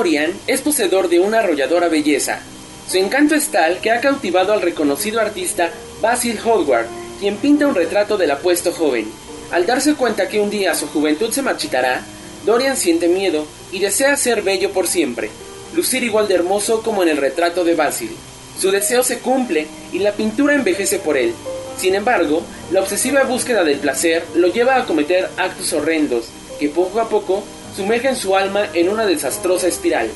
[0.00, 2.40] Dorian es poseedor de una arrolladora belleza.
[2.88, 5.70] Su encanto es tal que ha cautivado al reconocido artista
[6.00, 6.86] Basil Hallward,
[7.20, 9.12] quien pinta un retrato del apuesto joven.
[9.50, 12.02] Al darse cuenta que un día su juventud se marchitará,
[12.46, 15.28] Dorian siente miedo y desea ser bello por siempre,
[15.74, 18.16] lucir igual de hermoso como en el retrato de Basil.
[18.58, 21.34] Su deseo se cumple y la pintura envejece por él.
[21.76, 27.00] Sin embargo, la obsesiva búsqueda del placer lo lleva a cometer actos horrendos que poco
[27.00, 27.44] a poco
[27.80, 30.10] sumergen su alma en una desastrosa espiral.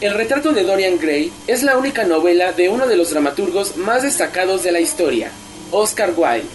[0.00, 4.02] El retrato de Dorian Gray es la única novela de uno de los dramaturgos más
[4.02, 5.30] destacados de la historia,
[5.72, 6.48] Oscar Wilde,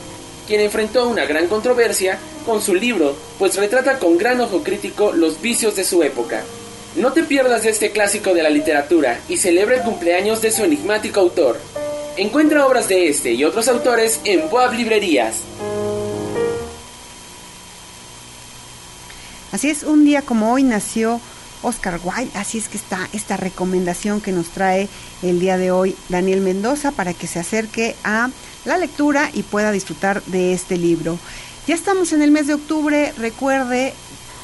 [0.47, 5.39] quien enfrentó una gran controversia con su libro, pues retrata con gran ojo crítico los
[5.39, 6.41] vicios de su época.
[6.95, 10.63] No te pierdas de este clásico de la literatura y celebra el cumpleaños de su
[10.63, 11.59] enigmático autor.
[12.17, 15.35] Encuentra obras de este y otros autores en Boab Librerías.
[19.51, 21.19] Así es, un día como hoy nació
[21.61, 24.87] Oscar Wilde, así es que está esta recomendación que nos trae
[25.21, 28.29] el día de hoy Daniel Mendoza para que se acerque a
[28.63, 31.19] la lectura y pueda disfrutar de este libro.
[31.67, 33.93] Ya estamos en el mes de octubre, recuerde,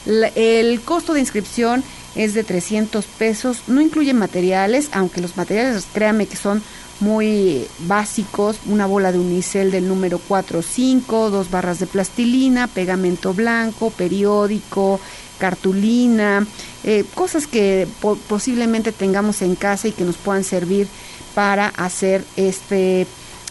[0.07, 1.83] el costo de inscripción
[2.15, 6.63] es de 300 pesos, no incluye materiales, aunque los materiales, créanme que son
[6.99, 12.65] muy básicos, una bola de unicel del número 4 o 5, dos barras de plastilina,
[12.65, 14.99] pegamento blanco, periódico,
[15.37, 16.45] cartulina,
[16.83, 17.87] eh, cosas que
[18.27, 20.87] posiblemente tengamos en casa y que nos puedan servir
[21.33, 23.07] para hacer este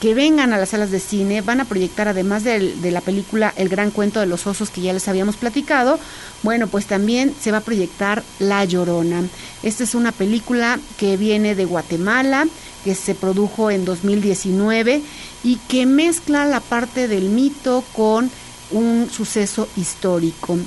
[0.00, 3.52] que vengan a las salas de cine, van a proyectar además de, de, la película
[3.56, 5.98] El gran cuento de los osos que ya les habíamos platicado,
[6.42, 9.24] bueno, pues también se va a proyectar La Llorona.
[9.62, 12.46] Esta es una película que viene de Guatemala,
[12.84, 15.02] que se produjo en 2019
[15.42, 18.30] y que mezcla la parte del mito con
[18.70, 20.58] un suceso histórico.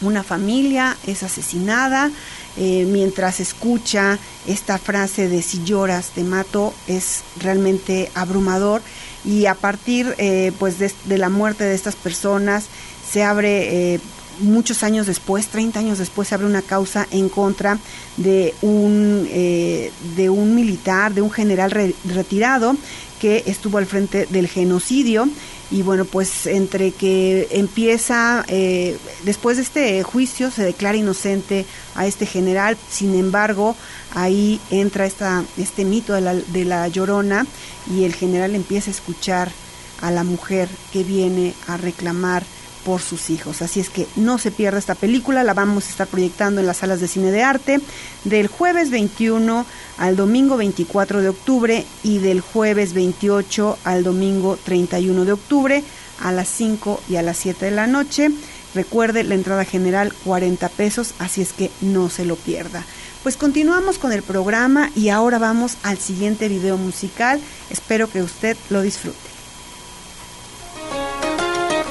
[0.00, 2.10] Una familia es asesinada,
[2.56, 8.82] eh, mientras escucha esta frase de si lloras te mato es realmente abrumador.
[9.24, 12.64] Y a partir eh, pues de, la muerte de estas personas
[13.08, 14.00] se abre eh,
[14.40, 17.78] muchos años después, 30 años después, se abre una causa en contra
[18.16, 22.74] de un, de un militar, de un general retirado
[23.20, 25.28] que estuvo al frente del genocidio
[25.70, 31.64] y bueno, pues entre que empieza, eh, después de este juicio se declara inocente
[31.94, 33.76] a este general, sin embargo,
[34.14, 37.46] ahí entra esta, este mito de la, de la llorona
[37.88, 39.52] y el general empieza a escuchar
[40.00, 42.44] a la mujer que viene a reclamar
[42.84, 43.62] por sus hijos.
[43.62, 46.78] Así es que no se pierda esta película, la vamos a estar proyectando en las
[46.78, 47.80] salas de cine de arte
[48.24, 49.66] del jueves 21
[49.98, 55.84] al domingo 24 de octubre y del jueves 28 al domingo 31 de octubre
[56.20, 58.30] a las 5 y a las 7 de la noche.
[58.74, 62.84] Recuerde la entrada general 40 pesos, así es que no se lo pierda.
[63.22, 67.40] Pues continuamos con el programa y ahora vamos al siguiente video musical.
[67.68, 69.29] Espero que usted lo disfrute.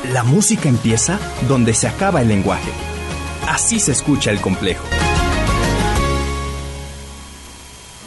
[0.05, 2.71] La música empieza donde se acaba el lenguaje.
[3.47, 4.83] Así se escucha el complejo.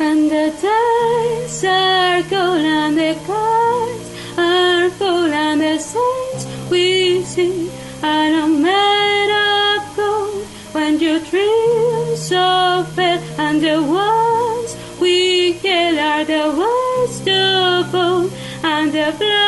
[0.01, 7.70] And the days are cold and the cars are full and the sights we see
[8.03, 10.45] are made of gold.
[10.72, 18.30] When you dream so fair and the ones we kill are the ones to fall
[18.64, 19.41] and the blood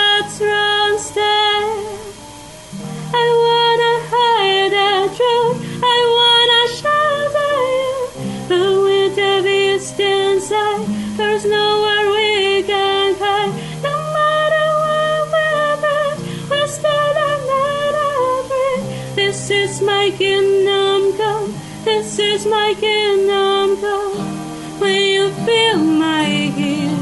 [11.16, 13.52] there's nowhere we can hide.
[13.82, 17.14] No matter what we've been, we're still
[17.52, 17.94] not
[18.42, 19.14] afraid.
[19.14, 21.54] This is my kingdom come.
[21.84, 24.80] This is my kingdom come.
[24.80, 26.24] When you feel my
[26.58, 26.98] heat,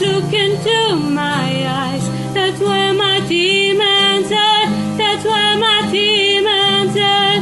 [0.00, 2.06] look into my eyes.
[2.34, 4.66] That's where my demons are.
[4.96, 7.40] That's why my demons are.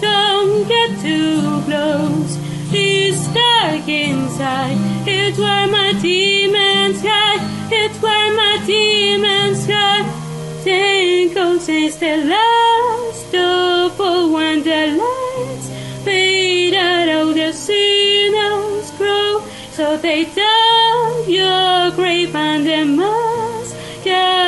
[0.00, 2.38] Don't get too close.
[2.70, 4.93] It's dark inside.
[5.06, 7.42] It's where my demons hide.
[7.70, 10.06] It's where my demons hide.
[10.64, 15.68] Tinkle since the last of all when the lights
[16.04, 17.08] fade out.
[17.08, 19.42] Oh, the sinners grow.
[19.72, 23.24] So they dug your grave and the masquerade
[24.06, 24.43] will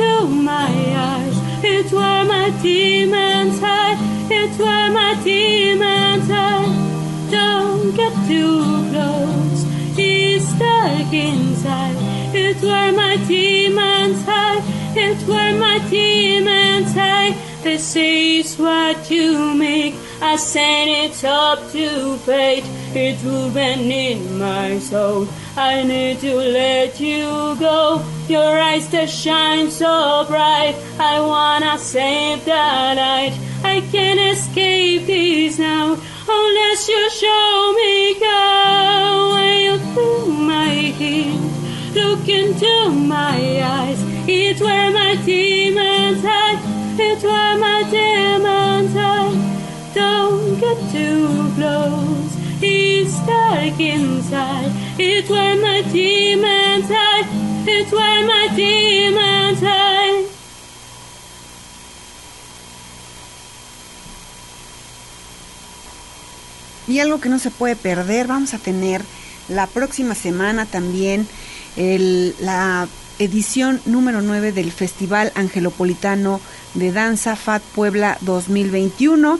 [0.00, 1.36] into my eyes.
[1.62, 3.98] It's where my demons hide.
[4.30, 7.30] It's where my demons hide.
[7.30, 9.64] Don't get too close.
[9.96, 11.96] It's dark inside.
[12.34, 14.62] It's where my demons hide.
[14.96, 17.36] It's where my demons hide.
[17.62, 19.94] This is what you make.
[20.22, 22.64] I send it up to fate.
[22.94, 25.28] It's woven in my soul.
[25.56, 28.02] I need to let you go.
[28.30, 30.76] Your eyes that shine so bright.
[31.00, 33.36] I wanna save the light.
[33.64, 38.14] I can't escape this now unless you show me.
[39.34, 41.40] When you feel my heat,
[41.92, 43.98] look into my eyes.
[44.28, 46.60] It's where my demons hide.
[47.00, 49.92] It's where my demons hide.
[49.92, 52.36] Don't get too close.
[52.62, 54.70] It's dark inside.
[55.02, 57.28] It's where my demons hide.
[57.66, 60.26] It's where my demons hide.
[66.88, 69.02] Y algo que no se puede perder, vamos a tener
[69.48, 71.26] la próxima semana también
[71.76, 72.88] el- la
[73.18, 76.40] edición número 9 del Festival Angelopolitano
[76.74, 79.38] de Danza FAT Puebla 2021.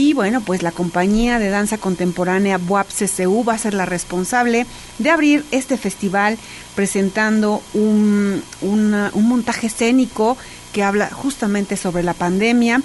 [0.00, 4.64] Y bueno, pues la compañía de danza contemporánea BUAP CCU va a ser la responsable
[4.98, 6.38] de abrir este festival
[6.76, 10.36] presentando un, un montaje escénico
[10.72, 12.80] que habla justamente sobre la pandemia.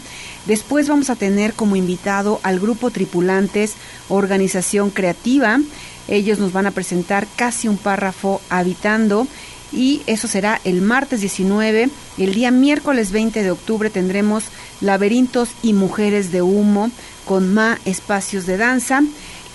[0.47, 3.75] Después vamos a tener como invitado al grupo Tripulantes,
[4.09, 5.59] organización creativa.
[6.07, 9.27] Ellos nos van a presentar casi un párrafo habitando
[9.73, 11.89] y eso será el martes 19.
[12.17, 14.45] El día miércoles 20 de octubre tendremos
[14.81, 16.91] Laberintos y Mujeres de Humo
[17.25, 19.01] con más espacios de danza.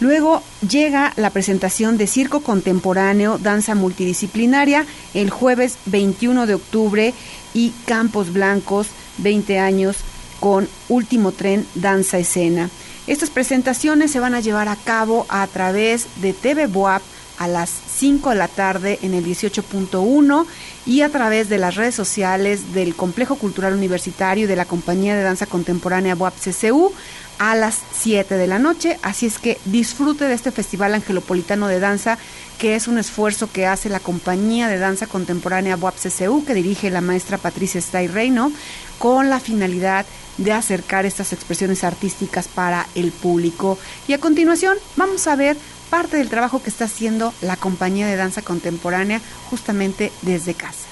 [0.00, 7.14] Luego llega la presentación de Circo Contemporáneo, Danza Multidisciplinaria, el jueves 21 de octubre
[7.52, 8.88] y Campos Blancos,
[9.18, 9.96] 20 años,
[10.38, 12.70] con Último Tren Danza Escena.
[13.08, 17.02] Estas presentaciones se van a llevar a cabo a través de TV Boab
[17.38, 20.46] a las 5 de la tarde en el 18.1
[20.86, 25.16] y a través de las redes sociales del Complejo Cultural Universitario y de la Compañía
[25.16, 26.92] de Danza Contemporánea Boab CCU
[27.38, 28.98] a las 7 de la noche.
[29.02, 32.18] Así es que disfrute de este Festival Angelopolitano de Danza,
[32.58, 36.90] que es un esfuerzo que hace la Compañía de Danza Contemporánea Boab CCU, que dirige
[36.90, 38.52] la maestra Patricia Stay Reino,
[38.98, 43.76] con la finalidad de acercar estas expresiones artísticas para el público.
[44.06, 45.56] Y a continuación vamos a ver
[45.90, 49.20] parte del trabajo que está haciendo la Compañía de Danza Contemporánea
[49.50, 50.88] justamente desde casa.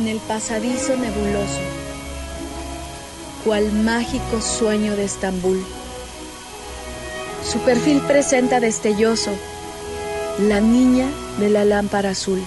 [0.00, 1.60] en el pasadizo nebuloso,
[3.44, 5.62] cual mágico sueño de Estambul.
[7.44, 9.30] Su perfil presenta destelloso
[10.38, 11.06] la niña
[11.38, 12.42] de la lámpara azul.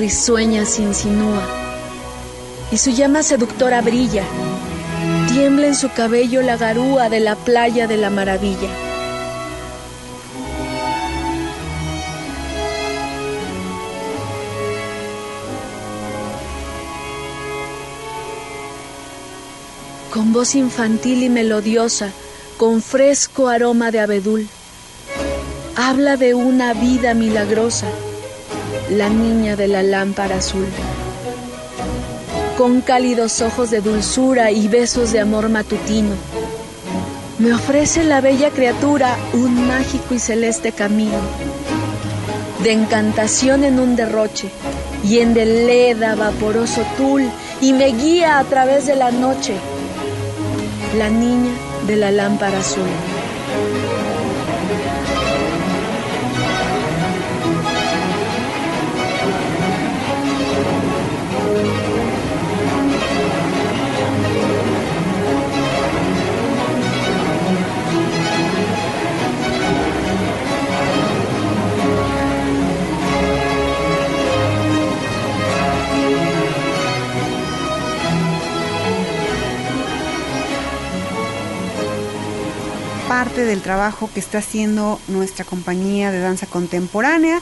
[0.00, 1.46] Risueña se insinúa,
[2.72, 4.24] y su llama seductora brilla.
[5.28, 8.70] Tiembla en su cabello la garúa de la playa de la maravilla.
[20.10, 22.10] Con voz infantil y melodiosa,
[22.56, 24.48] con fresco aroma de abedul,
[25.76, 27.86] habla de una vida milagrosa
[28.90, 30.66] la niña de la lámpara azul.
[32.58, 36.10] Con cálidos ojos de dulzura y besos de amor matutino,
[37.38, 41.18] me ofrece la bella criatura un mágico y celeste camino,
[42.62, 44.48] de encantación en un derroche
[45.04, 47.22] y en de leda vaporoso tul,
[47.60, 49.54] y me guía a través de la noche,
[50.98, 51.52] la niña
[51.86, 53.09] de la lámpara azul.
[83.10, 87.40] Parte del trabajo que está haciendo nuestra compañía de danza contemporánea.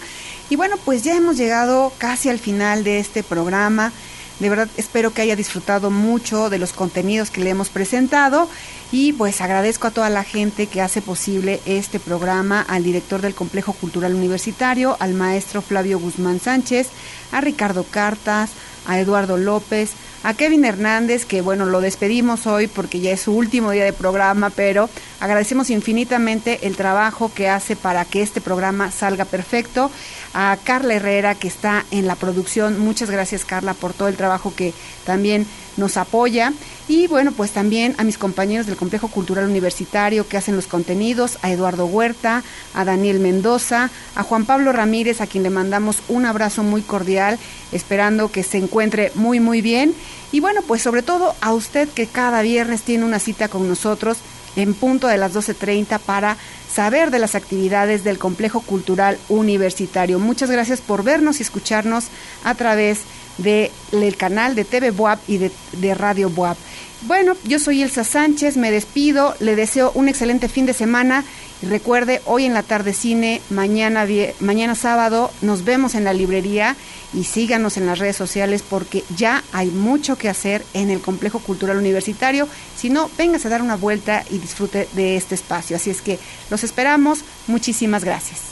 [0.48, 3.92] Y bueno, pues ya hemos llegado casi al final de este programa.
[4.40, 8.48] De verdad espero que haya disfrutado mucho de los contenidos que le hemos presentado
[8.92, 13.34] y pues agradezco a toda la gente que hace posible este programa, al director del
[13.34, 16.88] Complejo Cultural Universitario, al maestro Flavio Guzmán Sánchez,
[17.30, 18.52] a Ricardo Cartas,
[18.88, 19.92] a Eduardo López,
[20.24, 23.92] a Kevin Hernández, que bueno, lo despedimos hoy porque ya es su último día de
[23.92, 29.92] programa, pero agradecemos infinitamente el trabajo que hace para que este programa salga perfecto.
[30.34, 34.54] A Carla Herrera, que está en la producción, muchas gracias Carla por todo el trabajo
[34.54, 34.74] que
[35.04, 36.52] también nos apoya.
[36.88, 41.38] Y bueno, pues también a mis compañeros del Complejo Cultural Universitario que hacen los contenidos,
[41.42, 42.42] a Eduardo Huerta,
[42.74, 47.38] a Daniel Mendoza, a Juan Pablo Ramírez, a quien le mandamos un abrazo muy cordial,
[47.72, 49.94] esperando que se encuentre muy, muy bien.
[50.32, 54.18] Y bueno, pues sobre todo a usted que cada viernes tiene una cita con nosotros
[54.58, 56.36] en punto de las 12.30 para
[56.70, 60.18] saber de las actividades del Complejo Cultural Universitario.
[60.18, 62.08] Muchas gracias por vernos y escucharnos
[62.44, 63.02] a través
[63.38, 66.56] del canal de TV Boab y de, Radio Boab.
[67.02, 71.24] Bueno, yo soy Elsa Sánchez, me despido, le deseo un excelente fin de semana
[71.62, 74.06] recuerde, hoy en la tarde cine, mañana,
[74.40, 76.76] mañana sábado, nos vemos en la librería
[77.14, 81.40] y síganos en las redes sociales porque ya hay mucho que hacer en el Complejo
[81.40, 82.48] Cultural Universitario.
[82.76, 85.76] Si no, véngase a dar una vuelta y disfrute de este espacio.
[85.76, 86.18] Así es que
[86.50, 87.20] los esperamos.
[87.46, 88.47] Muchísimas gracias.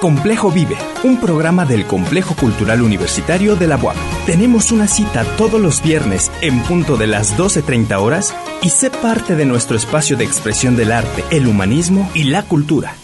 [0.00, 3.96] Complejo Vive, un programa del Complejo Cultural Universitario de la UAP.
[4.26, 9.36] Tenemos una cita todos los viernes en punto de las 12.30 horas y sé parte
[9.36, 12.94] de nuestro espacio de expresión del arte, el humanismo y la cultura.